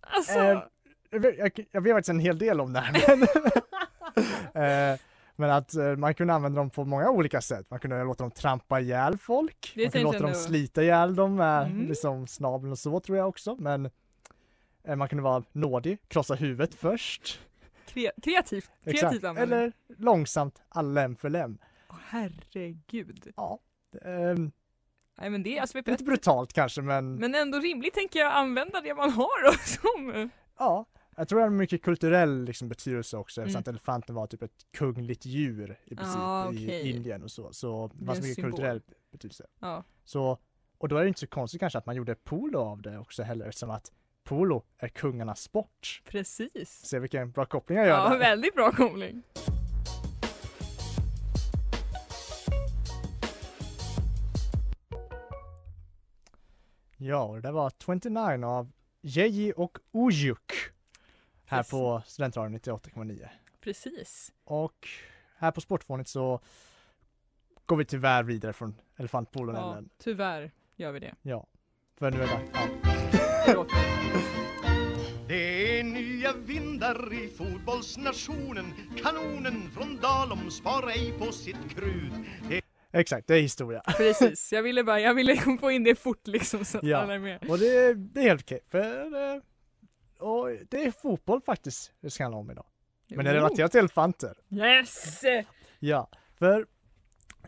Alltså, 0.00 0.62
Eh, 1.10 1.20
jag, 1.38 1.66
jag, 1.70 1.80
vet 1.80 1.92
faktiskt 1.94 2.08
en 2.08 2.20
hel 2.20 2.38
del 2.38 2.60
om 2.60 2.72
det 2.72 2.80
här. 2.80 3.16
Men, 3.16 3.22
eh, 4.92 4.98
men 5.36 5.50
att 5.50 5.74
eh, 5.74 5.96
man 5.96 6.14
kunde 6.14 6.34
använda 6.34 6.60
dem 6.60 6.70
på 6.70 6.84
många 6.84 7.10
olika 7.10 7.40
sätt. 7.40 7.66
Man 7.70 7.80
kunde 7.80 8.04
låta 8.04 8.24
dem 8.24 8.30
trampa 8.30 8.80
ihjäl 8.80 9.18
folk. 9.18 9.72
Det 9.74 9.82
man 9.82 9.90
kunde 9.90 10.04
låta 10.04 10.18
dem 10.18 10.34
slita 10.34 10.82
ihjäl 10.82 11.14
dem 11.14 11.34
med 11.36 11.66
Mm. 11.66 11.86
liksom 11.88 12.26
snabeln 12.26 12.72
och 12.72 12.78
så 12.78 13.00
tror 13.00 13.18
jag 13.18 13.28
också. 13.28 13.56
Men 13.58 13.90
eh, 14.84 14.96
man 14.96 15.08
kunde 15.08 15.24
vara 15.24 15.42
nådig, 15.52 15.98
krossa 16.08 16.34
huvudet 16.34 16.74
först. 16.74 17.40
Kre, 18.02 18.10
kreativt, 18.22 18.70
kreativt 18.84 19.24
användning. 19.24 19.58
Eller 19.58 19.72
långsamt, 19.98 20.62
lem 20.82 21.16
för 21.16 21.30
lem. 21.30 21.58
Åh, 21.90 21.96
herregud. 22.08 23.32
Ja. 23.36 23.60
ehm, 24.04 24.50
Nej 25.20 25.30
men 25.30 25.42
det 25.42 25.56
är 25.56 25.60
alltså, 25.60 25.78
lite 25.86 26.04
brutalt 26.04 26.52
kanske 26.52 26.82
men, 26.82 27.14
men 27.14 27.34
ändå 27.34 27.58
rimligt 27.58 27.94
tänker 27.94 28.18
jag 28.18 28.32
använda 28.32 28.80
det 28.80 28.94
man 28.94 29.10
har 29.10 29.44
då 29.44 29.52
som 29.58 30.30
ja. 30.58 30.86
Jag 31.16 31.28
tror 31.28 31.38
det 31.38 31.44
har 31.44 31.50
mycket 31.50 31.82
kulturell 31.82 32.44
liksom, 32.44 32.68
betydelse 32.68 33.16
också 33.16 33.40
eftersom 33.40 33.58
Mm. 33.58 33.60
att 33.60 33.68
elefanten 33.68 34.14
var 34.14 34.26
typ 34.26 34.42
ett 34.42 34.66
kungligt 34.72 35.26
djur 35.26 35.78
i 35.84 35.96
princip 35.96 36.16
Ah, 36.18 36.52
i 36.52 36.66
okej. 36.66 36.90
Indien 36.90 37.22
och 37.22 37.30
så. 37.30 37.52
Så 37.52 37.90
det 37.94 38.00
en 38.00 38.06
mycket 38.06 38.34
symbol. 38.34 38.50
kulturell 38.50 38.82
betydelse. 39.12 39.46
Ja. 39.60 39.84
Så, 40.04 40.38
och 40.78 40.88
då 40.88 40.96
är 40.96 41.02
det 41.02 41.08
inte 41.08 41.20
så 41.20 41.26
konstigt 41.26 41.60
kanske 41.60 41.78
att 41.78 41.86
man 41.86 41.96
gjorde 41.96 42.14
polo 42.14 42.58
av 42.58 42.82
det 42.82 42.98
också 42.98 43.22
heller 43.22 43.46
eftersom 43.46 43.70
att 43.70 43.92
polo 44.28 44.62
är 44.78 44.88
kungarnas 44.88 45.40
sport. 45.42 46.02
Precis. 46.04 46.70
Se 46.84 46.98
vilken 46.98 47.30
bra 47.30 47.44
koppling 47.44 47.78
jag 47.78 47.86
gör 47.86 47.98
Ja, 47.98 48.08
där. 48.08 48.18
väldigt 48.18 48.54
bra 48.54 48.72
koppling. 48.72 49.22
Ja, 56.96 57.38
det 57.42 57.50
var 57.52 57.72
29 57.84 58.44
av 58.46 58.72
Jeji 59.00 59.52
och 59.56 59.78
Ujuk 59.92 60.52
här 61.44 61.58
Precis. 61.58 61.70
på 61.70 62.02
Studentradion 62.06 62.58
98,9. 62.58 63.28
Precis. 63.60 64.32
Och 64.44 64.88
här 65.36 65.50
på 65.50 65.60
Sportfånigt 65.60 66.10
så 66.10 66.40
går 67.66 67.76
vi 67.76 67.84
tyvärr 67.84 68.22
vidare 68.22 68.52
från 68.52 68.80
elefantpolon 68.96 69.54
Ja, 69.54 69.82
tyvärr 69.98 70.50
gör 70.76 70.92
vi 70.92 71.00
det. 71.00 71.14
Ja, 71.22 71.46
för 71.96 72.10
nu 72.10 72.22
är 72.22 72.26
det 72.26 72.40
ja. 73.46 73.66
Vindar 76.94 77.12
i 77.12 77.28
fotbollsnationen 77.28 78.74
Kanonen 79.02 79.70
från 79.70 79.96
Dalom 79.96 80.50
sparar 80.50 80.88
ej 80.88 81.12
på 81.18 81.32
sitt 81.32 81.70
krut 81.70 82.12
Exakt, 82.92 83.26
det 83.26 83.34
är 83.34 83.40
historia. 83.40 83.80
Precis, 83.96 84.52
jag 84.52 84.62
ville 84.62 84.84
bara, 84.84 85.00
jag 85.00 85.14
ville 85.14 85.36
få 85.60 85.70
in 85.70 85.84
det 85.84 85.94
fort 85.94 86.26
liksom 86.26 86.64
så 86.64 86.78
att 86.78 86.84
Ja. 86.84 86.98
alla 86.98 87.14
är 87.14 87.18
med. 87.18 87.44
Och 87.50 87.58
det, 87.58 87.94
det 87.94 88.20
är 88.20 88.24
helt 88.24 88.42
okej, 88.42 88.60
för 88.68 89.34
eh, 89.34 89.42
och 90.18 90.48
det 90.70 90.84
är 90.84 90.90
fotboll 90.90 91.40
faktiskt 91.42 91.92
det 92.00 92.10
ska 92.10 92.24
handla 92.24 92.38
om 92.38 92.50
idag. 92.50 92.66
Men 93.08 93.24
det 93.24 93.34
relaterat 93.34 93.70
till 93.70 93.78
elefanter. 93.80 94.34
Yes! 94.50 95.22
Ja, 95.78 96.10
för 96.38 96.66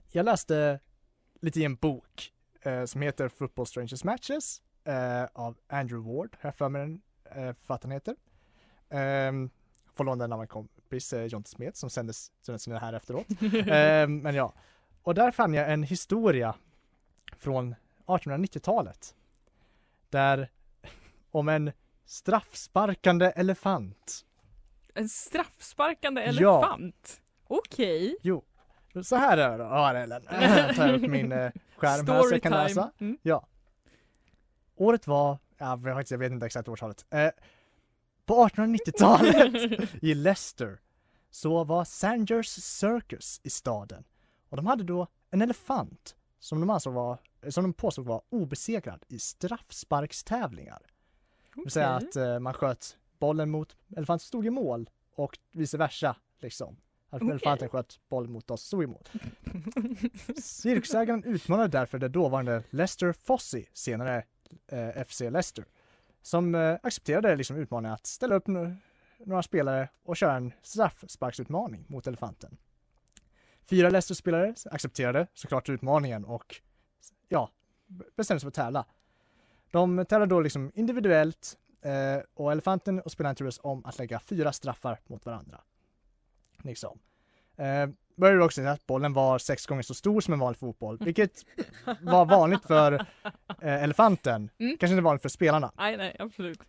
jag 0.08 0.24
läste 0.24 0.80
lite 1.40 1.60
i 1.60 1.64
en 1.64 1.74
bok 1.76 2.32
eh, 2.62 2.84
som 2.84 3.02
heter 3.02 3.28
Football 3.28 3.66
Strangers 3.66 4.04
Matches 4.04 4.62
eh, 4.84 5.24
av 5.32 5.56
Andrew 5.68 6.12
Ward, 6.14 6.36
har 6.40 6.48
jag 6.48 6.56
för 6.56 6.68
mig 6.68 6.80
den 6.82 7.00
eh, 7.24 7.54
författaren 7.54 7.92
heter. 7.92 8.16
Um, 8.90 9.50
får 9.94 10.04
låna 10.04 10.24
den 10.24 10.32
av 10.32 10.40
en 10.40 10.46
kompis, 10.48 11.12
eh, 11.12 11.24
Jonte 11.24 11.50
Smed, 11.50 11.76
som 11.76 11.90
sändes, 11.90 12.30
den 12.46 12.76
här 12.76 12.92
efteråt. 12.92 13.26
Eh, 13.68 14.08
men 14.08 14.34
ja, 14.34 14.52
och 15.02 15.14
där 15.14 15.30
fann 15.30 15.54
jag 15.54 15.72
en 15.72 15.82
historia 15.82 16.54
från 17.38 17.74
1890-talet. 18.06 19.14
Där 20.10 20.50
om 21.30 21.48
en 21.48 21.72
straffsparkande 22.04 23.26
elefant. 23.36 24.24
En 24.94 25.08
straffsparkande 25.08 26.22
Ja. 26.22 26.58
elefant? 26.58 27.20
Okej. 27.46 28.16
Jo, 28.22 28.44
Så 29.04 29.16
här 29.16 29.38
är 29.38 29.50
det 29.50 29.56
då. 29.64 29.70
Ja, 29.70 29.94
Ellen. 29.96 30.22
Jag 30.40 30.76
tar 30.76 30.92
upp 30.94 31.02
min 31.02 31.32
eh, 31.32 31.50
skärm 31.76 32.06
här 32.08 32.22
så 32.22 32.34
jag 32.34 32.42
kan 32.42 32.52
läsa. 32.52 32.90
Mm. 32.98 33.18
Ja. 33.22 33.46
Året 34.76 35.06
var, 35.06 35.38
ja, 35.58 35.80
jag 36.10 36.18
vet 36.18 36.32
inte 36.32 36.46
exakt 36.46 36.68
årtalet. 36.68 37.06
Eh, 37.10 37.28
på 38.30 38.48
1890-talet 38.48 39.94
i 40.02 40.14
Leicester 40.14 40.80
så 41.30 41.64
var 41.64 41.84
Sanders 41.84 42.48
Circus 42.48 43.40
i 43.42 43.50
staden. 43.50 44.04
Och 44.48 44.56
de 44.56 44.66
hade 44.66 44.84
då 44.84 45.06
en 45.30 45.42
elefant 45.42 46.16
som 46.38 46.60
de, 46.60 46.70
ansåg 46.70 46.94
var, 46.94 47.18
som 47.48 47.64
de 47.64 47.72
påstod 47.72 48.06
var 48.06 48.22
obesegrad 48.28 49.04
i 49.08 49.18
straffsparkstävlingar. 49.18 50.82
Det 51.54 51.60
vill 51.60 51.70
säga 51.70 51.88
att 51.88 52.16
eh, 52.16 52.38
man 52.38 52.54
sköt 52.54 52.96
bollen 53.18 53.50
mot 53.50 53.76
elefanten 53.96 54.26
stod 54.26 54.46
i 54.46 54.50
mål 54.50 54.90
och 55.14 55.38
vice 55.52 55.78
versa 55.78 56.16
liksom. 56.38 56.76
Att 57.08 57.22
Okej. 57.22 57.30
elefanten 57.30 57.68
sköt 57.68 58.00
bollen 58.08 58.32
mot 58.32 58.50
oss 58.50 58.62
stod 58.62 58.82
i 58.82 58.86
mål. 58.86 59.04
Cirkusägaren 60.42 61.24
utmanade 61.24 61.68
därför 61.68 61.98
det 61.98 62.08
dåvarande 62.08 62.62
Leicester 62.70 63.12
Fossey, 63.12 63.64
senare 63.72 64.24
eh, 64.66 65.04
FC 65.04 65.20
Leicester, 65.20 65.64
som 66.22 66.54
eh, 66.54 66.78
accepterade 66.82 67.36
liksom 67.36 67.56
utmaningen 67.56 67.94
att 67.94 68.06
ställa 68.06 68.34
upp 68.34 68.46
några 69.18 69.42
spelare 69.42 69.88
och 70.02 70.16
köra 70.16 70.36
en 70.36 70.52
straffsparksutmaning 70.62 71.84
mot 71.88 72.06
elefanten. 72.06 72.56
Fyra 73.70 73.90
Leicester-spelare 73.90 74.54
accepterade 74.70 75.26
såklart 75.34 75.68
utmaningen 75.68 76.24
och 76.24 76.56
ja, 77.28 77.50
bestämde 78.16 78.40
sig 78.40 78.44
för 78.44 78.48
att 78.48 78.54
tävla. 78.54 78.86
De 79.70 80.06
tävlade 80.08 80.34
då 80.34 80.40
liksom 80.40 80.72
individuellt 80.74 81.58
eh, 81.82 82.22
och 82.34 82.52
elefanten 82.52 83.00
och 83.00 83.12
spelaren 83.12 83.36
turades 83.36 83.60
om 83.62 83.84
att 83.84 83.98
lägga 83.98 84.20
fyra 84.20 84.52
straffar 84.52 85.00
mot 85.06 85.26
varandra. 85.26 85.60
Liksom. 86.62 86.98
Eh, 87.56 87.88
började 88.20 88.44
också 88.44 88.60
säga 88.60 88.70
att 88.70 88.86
bollen 88.86 89.12
var 89.12 89.38
sex 89.38 89.66
gånger 89.66 89.82
så 89.82 89.94
stor 89.94 90.20
som 90.20 90.34
en 90.34 90.40
vanlig 90.40 90.58
fotboll, 90.58 90.98
vilket 91.00 91.44
var 92.00 92.24
vanligt 92.24 92.64
för 92.66 92.92
eh, 93.62 93.82
elefanten. 93.82 94.50
Mm. 94.58 94.76
Kanske 94.78 94.92
inte 94.92 95.02
vanligt 95.02 95.22
för 95.22 95.28
spelarna. 95.28 95.72
Nej, 95.78 95.96
nej, 95.96 96.16
absolut. 96.18 96.60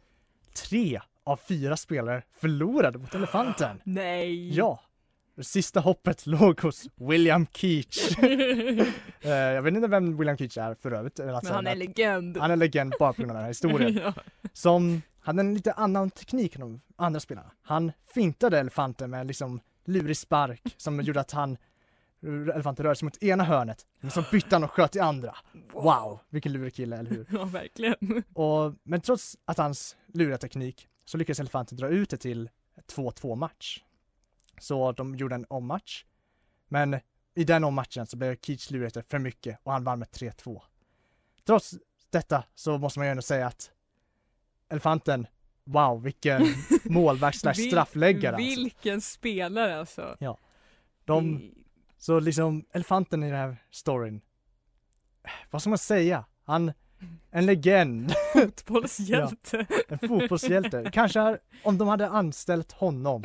Tre 0.53 1.01
av 1.23 1.37
fyra 1.37 1.77
spelare 1.77 2.23
förlorade 2.39 2.97
mot 2.97 3.15
elefanten. 3.15 3.81
Nej! 3.83 4.55
Ja! 4.55 4.83
Det 5.35 5.43
sista 5.43 5.79
hoppet 5.79 6.27
låg 6.27 6.61
hos 6.61 6.87
William 6.95 7.47
Keach. 7.51 8.17
Eh, 9.23 9.31
jag 9.31 9.61
vet 9.61 9.73
inte 9.73 9.87
vem 9.87 10.17
William 10.17 10.37
Keach 10.37 10.57
är 10.57 10.73
för 10.75 10.91
övrigt. 10.91 11.17
Men 11.17 11.41
säga 11.41 11.53
han 11.53 11.67
är 11.67 11.75
legend. 11.75 12.37
han 12.37 12.51
är 12.51 12.55
legend 12.55 12.93
bara 12.99 13.13
på 13.13 13.21
grund 13.21 13.31
av 13.31 13.35
den 13.35 13.43
här 13.43 13.49
historien. 13.49 13.93
ja. 14.03 14.13
Som 14.53 15.01
hade 15.19 15.39
en 15.39 15.53
lite 15.53 15.73
annan 15.73 16.09
teknik 16.09 16.55
än 16.55 16.61
de 16.61 16.81
andra 16.95 17.19
spelarna. 17.19 17.51
Han 17.61 17.91
fintade 18.13 18.59
elefanten 18.59 19.09
med 19.09 19.27
liksom 19.27 19.59
lurig 19.91 20.17
spark 20.17 20.75
som 20.77 21.01
gjorde 21.01 21.19
att 21.19 21.31
han 21.31 21.57
elefanten 22.23 22.85
rörde 22.85 22.95
sig 22.95 23.05
mot 23.05 23.23
ena 23.23 23.43
hörnet, 23.43 23.85
men 23.99 24.11
så 24.11 24.23
bytte 24.31 24.55
han 24.55 24.63
och 24.63 24.71
sköt 24.71 24.95
i 24.95 24.99
andra. 24.99 25.35
Wow, 25.73 26.19
vilken 26.29 26.53
lurig 26.53 26.73
kille, 26.73 26.97
eller 26.97 27.09
hur? 27.09 27.25
ja, 27.31 27.45
verkligen. 27.45 28.23
Och, 28.33 28.75
men 28.83 29.01
trots 29.01 29.37
att 29.45 29.57
hans 29.57 29.97
luriga 30.07 30.37
teknik 30.37 30.87
så 31.05 31.17
lyckades 31.17 31.39
elefanten 31.39 31.77
dra 31.77 31.87
ut 31.87 32.09
det 32.09 32.17
till 32.17 32.49
2-2 32.95 33.35
match. 33.35 33.83
Så 34.59 34.91
de 34.91 35.15
gjorde 35.15 35.35
en 35.35 35.45
ommatch. 35.49 36.05
Men 36.67 36.99
i 37.35 37.43
den 37.43 37.63
ommatchen 37.63 38.07
så 38.07 38.17
blev 38.17 38.35
Keach 38.35 38.71
lurig 38.71 38.87
efter 38.87 39.01
för 39.01 39.19
mycket 39.19 39.59
och 39.63 39.71
han 39.71 39.83
vann 39.83 39.99
med 39.99 40.07
3-2. 40.07 40.61
Trots 41.45 41.75
detta 42.09 42.43
så 42.55 42.77
måste 42.77 42.99
man 42.99 43.07
ju 43.07 43.11
ändå 43.11 43.21
säga 43.21 43.47
att 43.47 43.71
elefanten, 44.69 45.27
wow 45.63 46.03
vilken 46.03 46.41
målvakt 46.83 47.37
slash 47.39 47.53
Vil- 47.53 47.67
straffläggare 47.67 48.35
alltså. 48.35 48.59
Vilken 48.61 49.01
spelare 49.01 49.79
alltså. 49.79 50.17
De, 51.05 51.37
Det- 51.37 51.49
så 51.97 52.19
liksom 52.19 52.65
elefanten 52.71 53.23
i 53.23 53.29
den 53.29 53.35
här 53.39 53.57
storyn, 53.71 54.21
vad 55.51 55.61
ska 55.61 55.69
man 55.69 55.77
säga? 55.77 56.25
Han, 56.45 56.71
en 57.31 57.45
legend. 57.45 58.13
Fotbollshjälte. 58.33 59.65
En 59.87 59.99
fotbollshjälte. 59.99 60.89
Kanske 60.93 61.37
om 61.63 61.77
de 61.77 61.87
hade 61.87 62.07
anställt 62.07 62.71
honom 62.71 63.23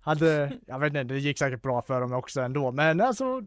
hade, 0.00 0.52
jag 0.66 0.78
vet 0.78 0.86
inte, 0.88 1.04
det 1.04 1.18
gick 1.18 1.38
säkert 1.38 1.62
bra 1.62 1.82
för 1.82 2.00
dem 2.00 2.12
också 2.12 2.40
ändå, 2.40 2.72
men 2.72 3.00
alltså 3.00 3.42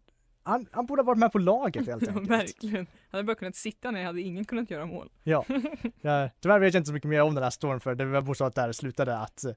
han, 0.48 0.68
han 0.72 0.86
borde 0.86 1.02
ha 1.02 1.06
varit 1.06 1.20
med 1.20 1.32
på 1.32 1.38
laget 1.40 1.88
helt 1.88 2.04
enkelt. 2.08 2.30
verkligen. 2.30 2.76
Han 2.78 2.88
hade 3.12 3.24
bara 3.24 3.36
kunnat 3.36 3.56
sitta 3.56 3.92
ner, 3.92 4.06
hade 4.06 4.22
ingen 4.22 4.46
kunnat 4.46 4.72
göra 4.72 4.86
mål. 4.86 5.10
Ja. 5.24 5.46
ja. 6.02 6.30
Tyvärr 6.40 6.60
vet 6.60 6.74
jag 6.74 6.80
inte 6.80 6.88
så 6.88 6.94
mycket 6.94 7.10
mer 7.10 7.22
om 7.22 7.36
den 7.36 7.44
här 7.44 7.52
storyn 7.52 7.80
för 7.80 7.96
det 7.96 8.06
var 8.06 8.22
bokstavligt 8.22 8.56
där 8.56 8.68
det 8.68 8.74
slutade 8.74 9.18
att 9.18 9.44
eh, 9.44 9.52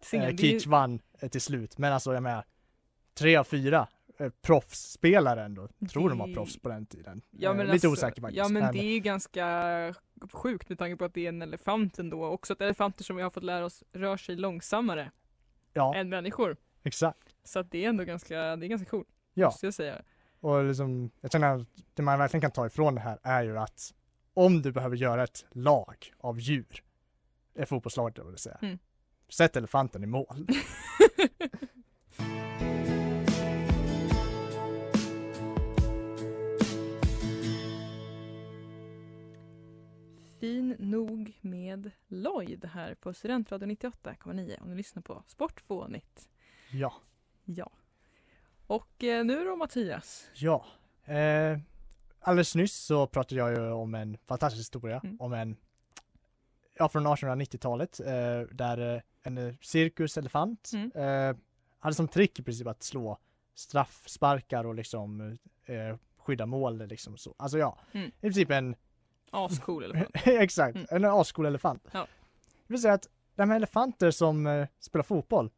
Sen, 0.00 0.20
det 0.36 0.42
är 0.42 0.52
ju- 0.52 0.58
vann 0.70 1.00
eh, 1.20 1.28
till 1.28 1.40
slut. 1.40 1.78
Men 1.78 1.92
alltså 1.92 2.14
jag 2.14 2.22
menar, 2.22 2.44
tre 3.14 3.36
av 3.36 3.44
fyra 3.44 3.88
eh, 4.18 4.28
proffsspelare 4.42 5.44
ändå. 5.44 5.68
Tror 5.92 6.08
de 6.08 6.18
var 6.18 6.26
Det- 6.26 6.34
proffs 6.34 6.58
på 6.58 6.68
den 6.68 6.86
tiden. 6.86 7.22
Ja, 7.30 7.50
Eh, 7.50 7.56
men 7.56 7.66
Lite 7.66 7.72
alltså, 7.72 7.88
osäker 7.88 8.20
faktiskt. 8.22 8.38
Ja 8.38 8.48
men 8.48 8.72
det 8.72 8.78
är 8.84 8.92
ju 8.94 8.98
ganska 8.98 9.94
sjukt 10.32 10.68
med 10.68 10.78
tanke 10.78 10.96
på 10.96 11.04
att 11.04 11.14
det 11.14 11.24
är 11.24 11.28
en 11.28 11.42
elefant 11.42 11.98
ändå. 11.98 12.24
Också 12.26 12.52
att 12.52 12.60
elefanter 12.60 13.04
som 13.04 13.16
vi 13.16 13.22
har 13.22 13.30
fått 13.30 13.42
lära 13.44 13.64
oss 13.64 13.84
rör 13.92 14.16
sig 14.16 14.36
långsammare 14.36 15.10
Ja, 15.72 15.94
än 15.94 16.08
människor. 16.08 16.56
exakt. 16.82 17.34
Så 17.44 17.58
att 17.58 17.70
det 17.70 17.84
är 17.84 17.88
ändå 17.88 18.04
ganska, 18.04 18.56
det 18.56 18.66
är 18.66 18.68
ganska 18.68 18.90
coolt. 18.90 19.08
Ja. 19.34 19.46
Måste 19.46 19.66
jag 19.66 19.74
säga. 19.74 20.02
Och 20.46 20.64
liksom, 20.64 21.10
jag 21.20 21.32
känner 21.32 21.56
att 21.56 21.66
det 21.94 22.02
man 22.02 22.18
verkligen 22.18 22.40
kan 22.40 22.50
ta 22.50 22.66
ifrån 22.66 22.94
det 22.94 23.00
här 23.00 23.18
är 23.22 23.42
ju 23.42 23.58
att 23.58 23.94
om 24.34 24.62
du 24.62 24.72
behöver 24.72 24.96
göra 24.96 25.24
ett 25.24 25.44
lag 25.52 26.12
av 26.18 26.40
djur, 26.40 26.82
ett 27.54 27.68
fotbollslag 27.68 28.12
då 28.12 28.24
vill 28.24 28.38
säga, 28.38 28.58
Mm. 28.62 28.78
sätt 29.28 29.56
elefanten 29.56 30.02
i 30.04 30.06
mål. 30.06 30.46
Fin 40.40 40.76
nog 40.78 41.38
med 41.40 41.90
Lloyd 42.08 42.64
här 42.64 42.94
på 42.94 43.14
Studentradion 43.14 43.70
98,9 43.70 44.62
om 44.62 44.68
du 44.70 44.74
lyssnar 44.76 45.02
på 45.02 45.22
Sportfånigt. 45.26 46.28
Ja, 46.72 46.94
Ja. 47.44 47.70
Och 48.66 49.04
eh, 49.04 49.24
nu 49.24 49.44
då 49.44 49.56
Mattias. 49.56 50.26
ja. 50.34 50.64
Eh, 51.04 51.58
alldeles 52.20 52.54
nyss 52.54 52.74
så 52.76 53.06
pratade 53.06 53.34
jag 53.40 53.50
ju 53.50 53.70
om 53.70 53.94
en 53.94 54.18
fantastisk 54.26 54.60
historia 54.60 55.00
Mm. 55.04 55.16
om 55.20 55.32
en, 55.32 55.56
ja 56.74 56.88
från 56.88 57.06
1890-talet, 57.06 58.00
eh, 58.00 58.40
där 58.56 58.94
eh, 58.94 59.00
en 59.22 59.38
eh, 59.38 59.54
cirkuselefant 59.60 60.70
Mm. 60.74 60.90
eh, 60.94 61.36
hade 61.78 61.94
som 61.94 62.08
trick 62.08 62.38
i 62.38 62.42
princip 62.42 62.66
att 62.66 62.82
slå 62.82 63.18
straffsparkar 63.54 64.64
och 64.66 64.74
liksom 64.74 65.38
eh, 65.64 65.96
skydda 66.18 66.46
mål 66.46 66.86
liksom 66.86 67.16
så. 67.18 67.34
Alltså 67.36 67.58
ja, 67.58 67.78
Mm. 67.92 68.08
i 68.08 68.20
princip 68.20 68.50
en 68.50 68.76
Ascool 69.30 69.84
elefant. 69.84 70.10
Exakt, 70.26 70.76
Mm. 70.76 70.86
en 70.90 71.04
ascool 71.04 71.46
elefant. 71.46 71.88
Ja. 71.92 72.00
Det 72.66 72.72
vill 72.74 72.82
säga 72.82 72.94
att 72.94 73.08
de 73.34 73.50
här 73.50 73.56
elefanter 73.56 74.10
som 74.10 74.66
spelar 74.78 75.02
fotboll, 75.02 75.50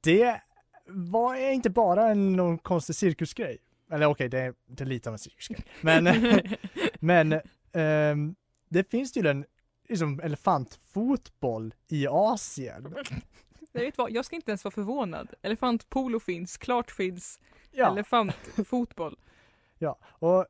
det 0.00 0.40
var 0.88 1.34
inte 1.52 1.70
bara 1.70 2.08
en 2.10 2.32
någon 2.32 2.58
konstig 2.58 2.96
cirkusgrej. 2.96 3.58
Eller 3.90 4.06
okej, 4.06 4.28
det, 4.28 4.38
är- 4.38 4.54
det 4.66 4.84
är 4.84 4.86
lite 4.86 5.08
av 5.08 5.12
en 5.12 5.18
cirkusgrej. 5.18 5.64
Men, 5.80 6.08
men 7.00 7.40
ehm, 7.72 8.34
det 8.68 8.90
finns 8.90 9.12
tydligen 9.12 9.44
liksom 9.88 10.20
elefantfotboll 10.20 11.74
i 11.88 12.06
Asien. 12.10 12.94
Jag 13.72 13.80
vet 13.80 13.98
vad, 13.98 14.10
jag 14.10 14.24
ska 14.24 14.36
inte 14.36 14.50
ens 14.50 14.64
vara 14.64 14.72
förvånad. 14.74 15.34
Elefantpolo 15.42 16.20
finns, 16.20 16.56
klart 16.56 16.90
finns. 16.90 17.40
Ja, 17.70 17.92
Elefantfotboll. 17.92 19.18
ja. 19.78 19.98
och 20.04 20.46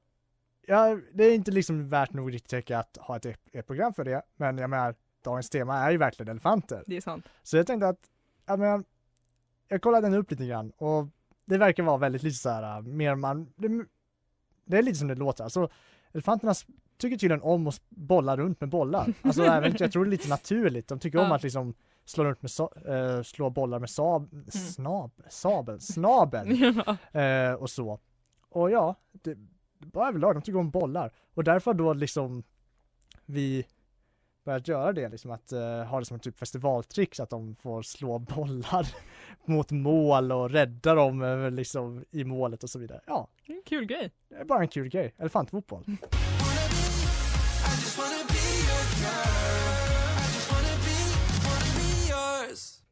ja, 0.67 0.99
det 1.13 1.25
är 1.25 1.35
inte 1.35 1.51
liksom 1.51 1.89
värt 1.89 2.13
nog 2.13 2.33
riktigt 2.35 2.51
tycker 2.51 2.75
jag, 2.75 2.81
att 2.81 2.97
ha 3.01 3.17
ett, 3.17 3.27
ett 3.53 3.67
program 3.67 3.95
för 3.95 4.05
det. 4.05 4.23
Men 4.37 4.59
jag 4.59 4.71
menar, 4.71 4.95
dagens 5.25 5.51
tema 5.51 5.79
är 5.79 5.91
ju 5.91 5.97
verkligen 5.97 6.31
elefanter. 6.31 6.85
Det 6.87 6.97
är 6.97 7.01
sant. 7.01 7.27
Så 7.43 7.57
jag 7.57 7.67
tänkte 7.67 7.89
att, 7.89 8.01
jag 8.47 8.59
menar, 8.59 8.85
jag 9.69 9.83
kollade 9.83 10.07
den 10.07 10.15
upp 10.19 10.31
lite 10.31 10.47
grann 10.47 10.71
och 10.71 11.07
det 11.45 11.59
verkar 11.59 11.83
vara 11.83 11.97
väldigt 11.97 12.23
lite 12.23 12.37
så 12.37 12.49
här, 12.51 12.77
äh, 12.79 12.83
mer 12.83 13.15
man, 13.15 13.53
det, 13.57 13.85
det 14.65 14.79
är 14.79 14.83
lite 14.83 14.99
som 14.99 15.09
det 15.09 15.15
låter. 15.15 15.45
Alltså, 15.45 15.69
elefanterna 16.13 16.55
tycker 16.99 17.17
tydligen 17.19 17.43
om 17.43 17.67
att 17.67 17.83
bolla 17.89 18.37
runt 18.37 18.61
med 18.61 18.71
bollar. 18.71 19.15
Alltså 19.23 19.43
även, 19.45 19.75
jag 19.79 19.93
tror 19.93 20.05
det 20.05 20.09
är 20.09 20.11
lite 20.11 20.29
naturligt. 20.29 20.89
De 20.89 20.99
tycker 20.99 21.19
om 21.19 21.27
Ja. 21.29 21.35
att 21.35 21.43
liksom 21.43 21.75
slå 22.05 22.25
runt 22.25 22.43
med, 22.43 22.51
sa, 22.51 22.73
eh, 22.87 23.23
slå 23.23 23.51
bollar 23.51 23.79
med 23.79 23.91
sab, 23.91 24.29
snab, 24.53 25.11
sabel, 25.29 25.81
snabel 25.81 26.47
Ja. 27.13 27.21
eh, 27.21 27.53
och 27.53 27.71
så. 27.71 27.99
Och 28.49 28.71
ja, 28.71 28.95
det, 29.13 29.37
bara 29.79 30.09
överlag, 30.09 30.35
de 30.37 30.43
tycker 30.43 30.59
om 30.59 30.71
bollar. 30.71 31.13
Och 31.35 31.45
därför 31.45 31.75
då 31.75 31.93
liksom 31.93 32.43
vi 33.27 33.67
börjat 34.49 34.69
göra 34.69 34.93
det, 34.93 35.09
liksom 35.09 35.31
att 35.31 35.53
eh, 35.53 35.85
ha 35.85 35.99
det 35.99 36.05
som 36.05 36.15
en 36.15 36.21
typ 36.21 36.39
festivaltrick 36.39 37.15
så 37.15 37.23
att 37.23 37.31
de 37.31 37.55
får 37.55 37.83
slå 37.83 38.19
bollar 38.37 38.87
mot 39.45 39.71
mål 39.71 40.33
och 40.33 40.51
rädda 40.51 40.95
dem 40.95 41.23
eh, 41.23 41.51
liksom 41.51 42.05
i 42.11 42.25
målet 42.25 42.63
och 42.63 42.71
så 42.71 42.79
vidare. 42.79 43.01
Ja, 43.07 43.29
en 43.45 43.63
kul 43.67 43.85
grej. 43.85 44.11
det 44.29 44.35
är 44.35 44.45
bara 44.45 44.61
en 44.61 44.69
kul 44.69 44.89
grej. 44.89 45.15
Elefantfotboll. 45.19 45.85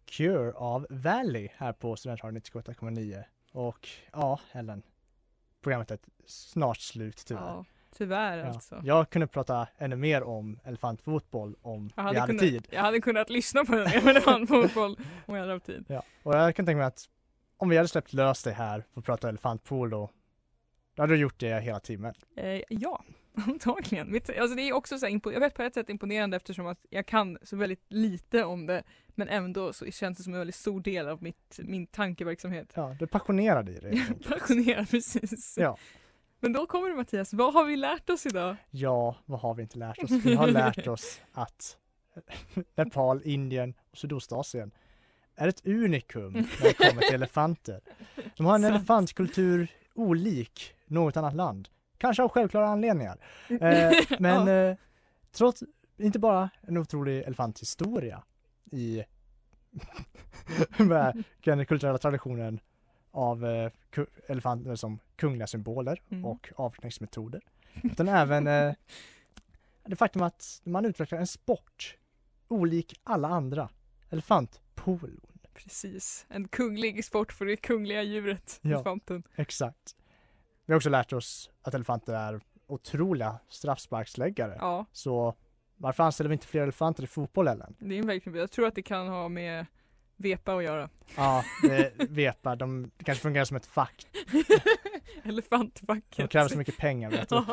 Cure 0.04 0.52
av 0.52 0.86
Valley 0.90 1.48
här 1.56 1.72
på 1.72 1.96
Studentradion 1.96 2.40
98,9. 2.40 3.24
Och 3.52 3.88
ja, 4.12 4.40
Ellen. 4.52 4.82
Programmet 5.62 5.90
är 5.90 5.98
snart 6.26 6.80
slut 6.80 7.22
tyvärr. 7.26 7.42
Ja, 7.42 7.64
tyvärr 7.98 8.38
Ja. 8.38 8.44
alltså. 8.46 8.80
Jag 8.84 9.10
kunde 9.10 9.26
prata 9.26 9.68
ännu 9.78 9.96
mer 9.96 10.22
om 10.22 10.58
elefantfotboll 10.64 11.56
om 11.62 11.90
Jag 11.96 12.02
vi 12.02 12.06
hade, 12.08 12.20
hade 12.20 12.32
kunnat, 12.32 12.40
tid. 12.40 12.66
jag 12.70 12.80
hade 12.82 13.00
kunnat 13.00 13.30
lyssna 13.30 13.64
på 13.64 13.72
den 13.72 13.82
med 13.84 14.06
elefantfotboll 14.06 14.96
om 15.26 15.34
jag 15.34 15.40
hade 15.40 15.52
haft 15.52 15.66
tid. 15.66 15.84
Ja. 15.88 16.02
Och 16.22 16.34
jag 16.34 16.56
kan 16.56 16.66
tänka 16.66 16.76
mig 16.78 16.86
att 16.86 17.04
om 17.56 17.68
vi 17.68 17.76
hade 17.76 17.88
släppt 17.88 18.12
lös 18.12 18.42
dig 18.42 18.52
här 18.52 18.84
för 18.92 19.00
att 19.00 19.04
prata 19.06 19.28
elefantpolo, 19.28 20.10
då 20.94 21.02
hade 21.02 21.12
du 21.14 21.20
gjort 21.20 21.40
det 21.40 21.60
hela 21.60 21.80
timmen. 21.80 22.14
Eh, 22.36 22.60
ja, 22.68 23.04
antagligen. 23.46 24.14
Alltså 24.14 24.56
det 24.56 24.62
är 24.62 24.72
också 24.72 24.98
så 24.98 25.06
här, 25.06 25.20
jag 25.32 25.40
vet 25.40 25.54
på 25.54 25.62
ett 25.62 25.74
sätt 25.74 25.88
imponerande 25.90 26.36
eftersom 26.36 26.66
att 26.66 26.86
jag 26.90 27.06
kan 27.06 27.38
så 27.42 27.56
väldigt 27.56 27.84
lite 27.88 28.44
om 28.44 28.66
det 28.66 28.82
men 29.18 29.28
ändå 29.28 29.72
så 29.72 29.86
känns 29.90 30.18
det 30.18 30.24
som 30.24 30.32
en 30.32 30.38
väldigt 30.38 30.54
stor 30.54 30.80
del 30.80 31.08
av 31.08 31.22
mitt, 31.22 31.60
min 31.62 31.86
tankeverksamhet. 31.86 32.72
Ja, 32.74 32.96
du 32.98 33.04
är 33.04 33.08
passionerad 33.08 33.68
i 33.68 33.78
det. 33.78 34.02
Passionerad 34.28 34.90
precis. 34.90 35.58
Ja. 35.60 35.76
Men 36.40 36.52
då 36.52 36.66
kommer 36.66 36.88
det 36.88 36.94
Mattias, 36.96 37.32
vad 37.34 37.54
har 37.54 37.64
vi 37.64 37.76
lärt 37.76 38.10
oss 38.10 38.26
idag? 38.26 38.56
Ja, 38.70 39.16
vad 39.26 39.40
har 39.40 39.54
vi 39.54 39.62
inte 39.62 39.78
lärt 39.78 40.02
oss? 40.02 40.10
Vi 40.10 40.34
har 40.34 40.46
lärt 40.48 40.86
oss 40.86 41.20
att 41.32 41.76
Nepal, 42.76 43.20
Indien 43.24 43.74
och 43.90 43.98
Sydostasien 43.98 44.70
är 45.36 45.48
ett 45.48 45.66
unikum 45.66 46.32
när 46.32 46.62
det 46.62 46.72
kommer 46.72 47.02
till 47.02 47.14
elefanter. 47.14 47.80
De 48.36 48.46
har 48.46 48.54
en 48.54 48.64
elefantkultur 48.74 49.68
olik 49.94 50.74
något 50.86 51.16
annat 51.16 51.34
land. 51.34 51.68
Kanske 51.98 52.22
av 52.22 52.28
självklara 52.28 52.66
anledningar. 52.68 53.18
Eh, 53.48 53.92
men 54.18 54.46
Ja. 54.46 54.52
eh, 54.70 54.76
trots, 55.32 55.62
inte 55.98 56.18
bara 56.18 56.50
en 56.60 56.76
otrolig 56.76 57.22
elefanthistoria 57.22 58.22
i 58.72 59.04
den 61.44 61.66
kulturella 61.66 61.98
traditionen 61.98 62.60
av 63.16 63.46
eh, 63.46 63.70
elefanter 64.26 64.74
som 64.74 64.98
kungliga 65.16 65.46
symboler 65.46 66.02
Mm. 66.10 66.24
och 66.24 66.52
avknäcksmetoder. 66.56 67.40
Utan 67.82 68.08
även 68.08 68.46
eh, 68.46 68.74
det 69.84 69.96
faktum 69.96 70.22
att 70.22 70.60
man 70.64 70.84
utvecklar 70.84 71.18
en 71.18 71.26
sport 71.26 71.96
olik 72.48 73.00
alla 73.04 73.28
andra. 73.28 73.68
Elefantpolon. 74.10 75.20
Precis, 75.54 76.26
en 76.28 76.48
kunglig 76.48 77.04
sport 77.04 77.32
för 77.32 77.44
det 77.46 77.56
kungliga 77.56 78.02
djuret, 78.02 78.58
Ja. 78.62 78.70
elefanten. 78.74 79.22
Exakt. 79.36 79.96
Vi 80.66 80.72
har 80.72 80.76
också 80.76 80.88
lärt 80.90 81.12
oss 81.12 81.50
att 81.62 81.74
elefanter 81.74 82.12
är 82.14 82.40
otroliga 82.66 83.38
straffsparksläggare. 83.48 84.56
Ja, 84.60 84.86
Så 84.92 85.34
varför 85.76 86.02
anställer 86.04 86.28
vi 86.28 86.32
inte 86.32 86.46
fler 86.46 86.62
elefanter 86.62 87.02
i 87.02 87.06
fotboll 87.06 87.48
Ellen? 87.48 87.74
det 87.78 87.94
är 87.94 87.98
en 87.98 88.06
verkligen, 88.06 88.38
jag 88.38 88.50
tror 88.50 88.66
att 88.66 88.74
det 88.74 88.82
kan 88.82 89.08
ha 89.08 89.28
med 89.28 89.66
vepa 90.16 90.54
att 90.56 90.64
göra. 90.64 90.88
Ja, 91.16 91.44
det 91.62 91.92
vepa, 92.10 92.56
de 92.56 92.90
det 92.96 93.04
kanske 93.04 93.22
fungerar 93.22 93.44
som 93.44 93.56
ett 93.56 93.66
fack. 93.66 94.06
Elefantfacket. 95.24 96.16
De 96.16 96.28
kräver 96.28 96.48
så 96.48 96.58
mycket 96.58 96.76
pengar 96.76 97.10
vet 97.10 97.28
du. 97.28 97.44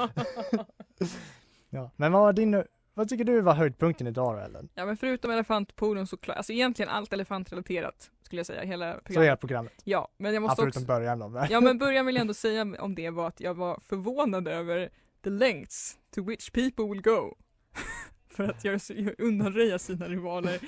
Ja. 1.69 1.91
Men 1.95 2.12
vad 2.12 2.21
var 2.21 2.34
din, 2.34 2.63
vad 2.93 3.10
tycker 3.10 3.23
du 3.23 3.41
var 3.41 3.54
höjdpunkten 3.54 4.08
idag 4.08 4.36
då 4.36 4.39
Ellen? 4.39 4.69
Ja 4.76 4.86
men 4.86 4.97
förutom 4.97 5.32
elefantpolon 5.32 6.08
så 6.08 6.17
klart, 6.17 6.38
alltså 6.38 6.54
egentligen 6.54 6.89
allt 6.89 7.13
elefantrelaterat 7.13 8.12
skulle 8.21 8.39
jag 8.39 8.45
säga, 8.45 8.62
hela 8.63 8.93
Så 8.93 8.97
är 8.97 9.04
programmet. 9.13 9.39
programmet. 9.39 9.73
Ja, 9.84 10.08
men 10.17 10.34
jag 10.34 10.36
Ja, 10.36 10.47
måste 10.47 10.62
förutom 10.62 10.84
också, 10.84 10.88
början 10.88 11.19
då. 11.19 11.45
ja 11.49 11.62
men 11.62 11.78
början 11.78 12.06
vill 12.06 12.15
jag 12.15 12.21
ändå 12.21 12.34
säga 12.34 12.62
om 12.80 12.95
det 12.95 13.10
var 13.10 13.28
att 13.28 13.39
jag 13.39 13.54
var 13.54 13.80
förvånad 13.86 14.47
över 14.47 14.89
the 15.23 15.30
lengths 15.30 15.97
to 16.15 16.23
which 16.26 16.52
people 16.52 16.86
will 16.86 17.02
go. 17.02 17.36
för 18.30 18.43
att 18.49 18.63
göra, 18.65 18.80
undanröja 19.17 19.80
sina 19.80 20.08
rivaler. 20.08 20.60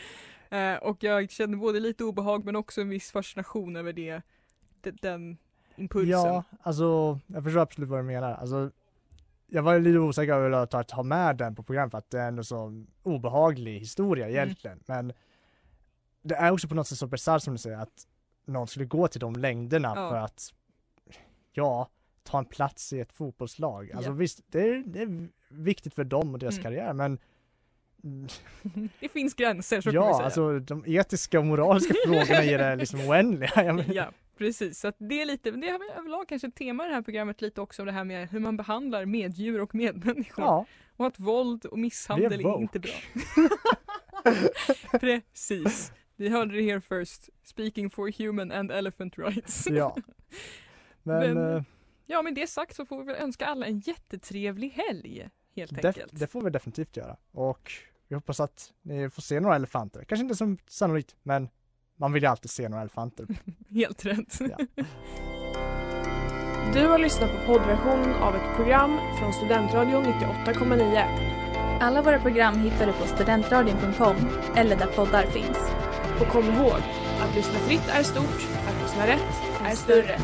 Eh, 0.49 0.75
och 0.75 1.03
jag 1.03 1.31
kände 1.31 1.57
både 1.57 1.79
lite 1.79 2.03
obehag 2.03 2.45
men 2.45 2.55
också 2.55 2.81
en 2.81 2.89
viss 2.89 3.11
fascination 3.11 3.75
över 3.75 3.93
det, 3.93 4.21
de, 4.81 4.91
den 4.91 5.37
impulsen. 5.75 6.09
Ja, 6.11 6.43
alltså 6.61 7.19
jag 7.27 7.43
förstår 7.43 7.61
absolut 7.61 7.89
vad 7.89 7.99
du 7.99 8.03
menar. 8.03 8.33
Alltså, 8.33 8.71
jag 9.47 9.63
var 9.63 9.79
lite 9.79 9.99
osäker 9.99 10.33
över 10.33 10.51
att 10.77 10.87
ta- 10.87 11.03
med 11.03 11.37
den 11.37 11.55
på 11.55 11.63
program 11.63 11.89
för 11.91 11.97
att 11.97 12.09
det 12.09 12.19
är 12.19 12.27
ändå 12.27 12.43
så 12.43 12.85
obehaglig 13.03 13.79
historia 13.79 14.25
Mm. 14.25 14.35
egentligen. 14.37 14.79
Men 14.85 15.13
det 16.21 16.35
är 16.35 16.51
också 16.51 16.67
på 16.67 16.75
något 16.75 16.87
sätt 16.87 16.97
så 16.97 17.07
bisarrt 17.07 17.41
som 17.43 17.53
du 17.53 17.57
säger 17.57 17.77
att 17.77 18.07
någon 18.45 18.67
skulle 18.67 18.85
gå 18.85 19.07
till 19.07 19.19
de 19.19 19.35
längderna 19.35 19.93
Ja. 19.95 20.09
för 20.09 20.17
att, 20.17 20.53
ja, 21.53 21.89
ta 22.23 22.37
en 22.39 22.45
plats 22.45 22.93
i 22.93 22.99
ett 22.99 23.13
fotbollslag. 23.13 23.91
Alltså 23.91 24.09
Ja. 24.11 24.15
visst, 24.15 24.41
det 24.47 24.69
är, 24.69 24.83
det 24.85 25.01
är 25.01 25.27
viktigt 25.49 25.93
för 25.93 26.03
dem 26.03 26.33
och 26.33 26.39
deras 26.39 26.53
Mm. 26.53 26.63
karriär 26.63 26.93
men 26.93 27.19
det 28.99 29.09
finns 29.09 29.33
gränser 29.33 29.81
så 29.81 29.89
ja, 29.93 30.23
alltså 30.23 30.59
de 30.59 30.83
etiska 30.87 31.39
och 31.39 31.45
moraliska 31.45 31.93
frågorna 32.05 32.43
är 32.43 32.57
det 32.57 32.75
liksom 32.75 32.99
oändliga. 33.09 33.83
Ja, 33.93 34.11
precis. 34.37 34.79
Så 34.79 34.87
att 34.87 34.95
det 34.99 35.21
är 35.21 35.25
lite, 35.25 35.51
det 35.51 35.69
har 35.69 35.79
vi 35.79 35.89
överlag 35.99 36.27
kanske 36.27 36.47
ett 36.47 36.55
tema 36.55 36.85
i 36.85 36.87
det 36.87 36.93
här 36.93 37.01
programmet 37.01 37.41
lite 37.41 37.61
också 37.61 37.81
om 37.81 37.85
det 37.85 37.91
här 37.91 38.03
med 38.03 38.29
hur 38.29 38.39
man 38.39 38.57
behandlar 38.57 39.05
meddjur 39.05 39.61
och 39.61 39.75
medmänniskor. 39.75 40.45
ja, 40.45 40.65
Och 40.97 41.07
att 41.07 41.19
våld 41.19 41.65
och 41.65 41.79
misshandel 41.79 42.33
är 42.45 42.49
är 42.55 42.61
inte 42.61 42.79
bra. 42.79 42.91
precis. 44.99 45.93
Vi 46.15 46.29
hörde 46.29 46.55
det 46.55 46.61
here 46.61 46.81
first. 46.81 47.29
Speaking 47.43 47.89
for 47.89 48.23
human 48.23 48.51
and 48.51 48.71
elephant 48.71 49.17
rights. 49.17 49.67
ja. 49.69 49.95
Men, 51.03 51.33
Men- 51.33 51.55
eh, 51.57 51.63
Ja, 52.07 52.21
med 52.21 52.35
det 52.35 52.47
sagt 52.47 52.75
så 52.75 52.85
får 52.85 52.97
vi 52.99 53.03
väl 53.05 53.15
önska 53.23 53.45
alla 53.45 53.65
en 53.65 53.79
jättetrevlig 53.79 54.69
helg. 54.69 55.29
Helt 55.55 55.85
enkelt. 55.85 56.19
det 56.19 56.27
får 56.27 56.41
vi 56.41 56.49
definitivt 56.49 56.97
göra. 56.97 57.17
Och 57.31 57.71
vi 58.07 58.15
hoppas 58.15 58.39
att 58.39 58.71
ni 58.81 59.09
får 59.09 59.21
se 59.21 59.39
några 59.39 59.55
elefanter. 59.55 60.03
Kanske 60.03 60.21
inte 60.23 60.35
som 60.35 60.57
sannolikt, 60.67 61.15
men 61.23 61.49
man 61.97 62.13
vill 62.13 62.23
ju 62.23 62.29
alltid 62.29 62.51
se 62.51 62.69
några 62.69 62.81
elefanter. 62.81 63.27
Helt 63.69 64.05
rätt. 64.05 64.39
Ja. 64.39 64.57
Du 66.73 66.87
har 66.87 66.99
lyssnat 66.99 67.31
på 67.31 67.53
poddversionen 67.53 68.13
av 68.13 68.35
ett 68.35 68.55
program 68.55 68.99
från 69.19 69.33
Studentradion 69.33 70.05
98,9. 70.05 71.79
Alla 71.81 72.01
våra 72.01 72.19
program 72.19 72.59
hittar 72.59 72.85
du 72.87 72.93
på 72.93 73.07
studentradion.com 73.07 74.15
eller 74.55 74.75
där 74.75 74.87
poddar 74.87 75.23
finns. 75.23 75.57
Och 76.21 76.27
kom 76.27 76.45
ihåg, 76.45 76.79
att 77.21 77.35
lyssna 77.35 77.59
fritt 77.59 77.89
är 77.89 78.03
stort, 78.03 78.47
att 78.67 78.81
lyssna 78.81 79.07
rätt 79.07 79.61
är 79.65 79.75
större. 79.75 80.17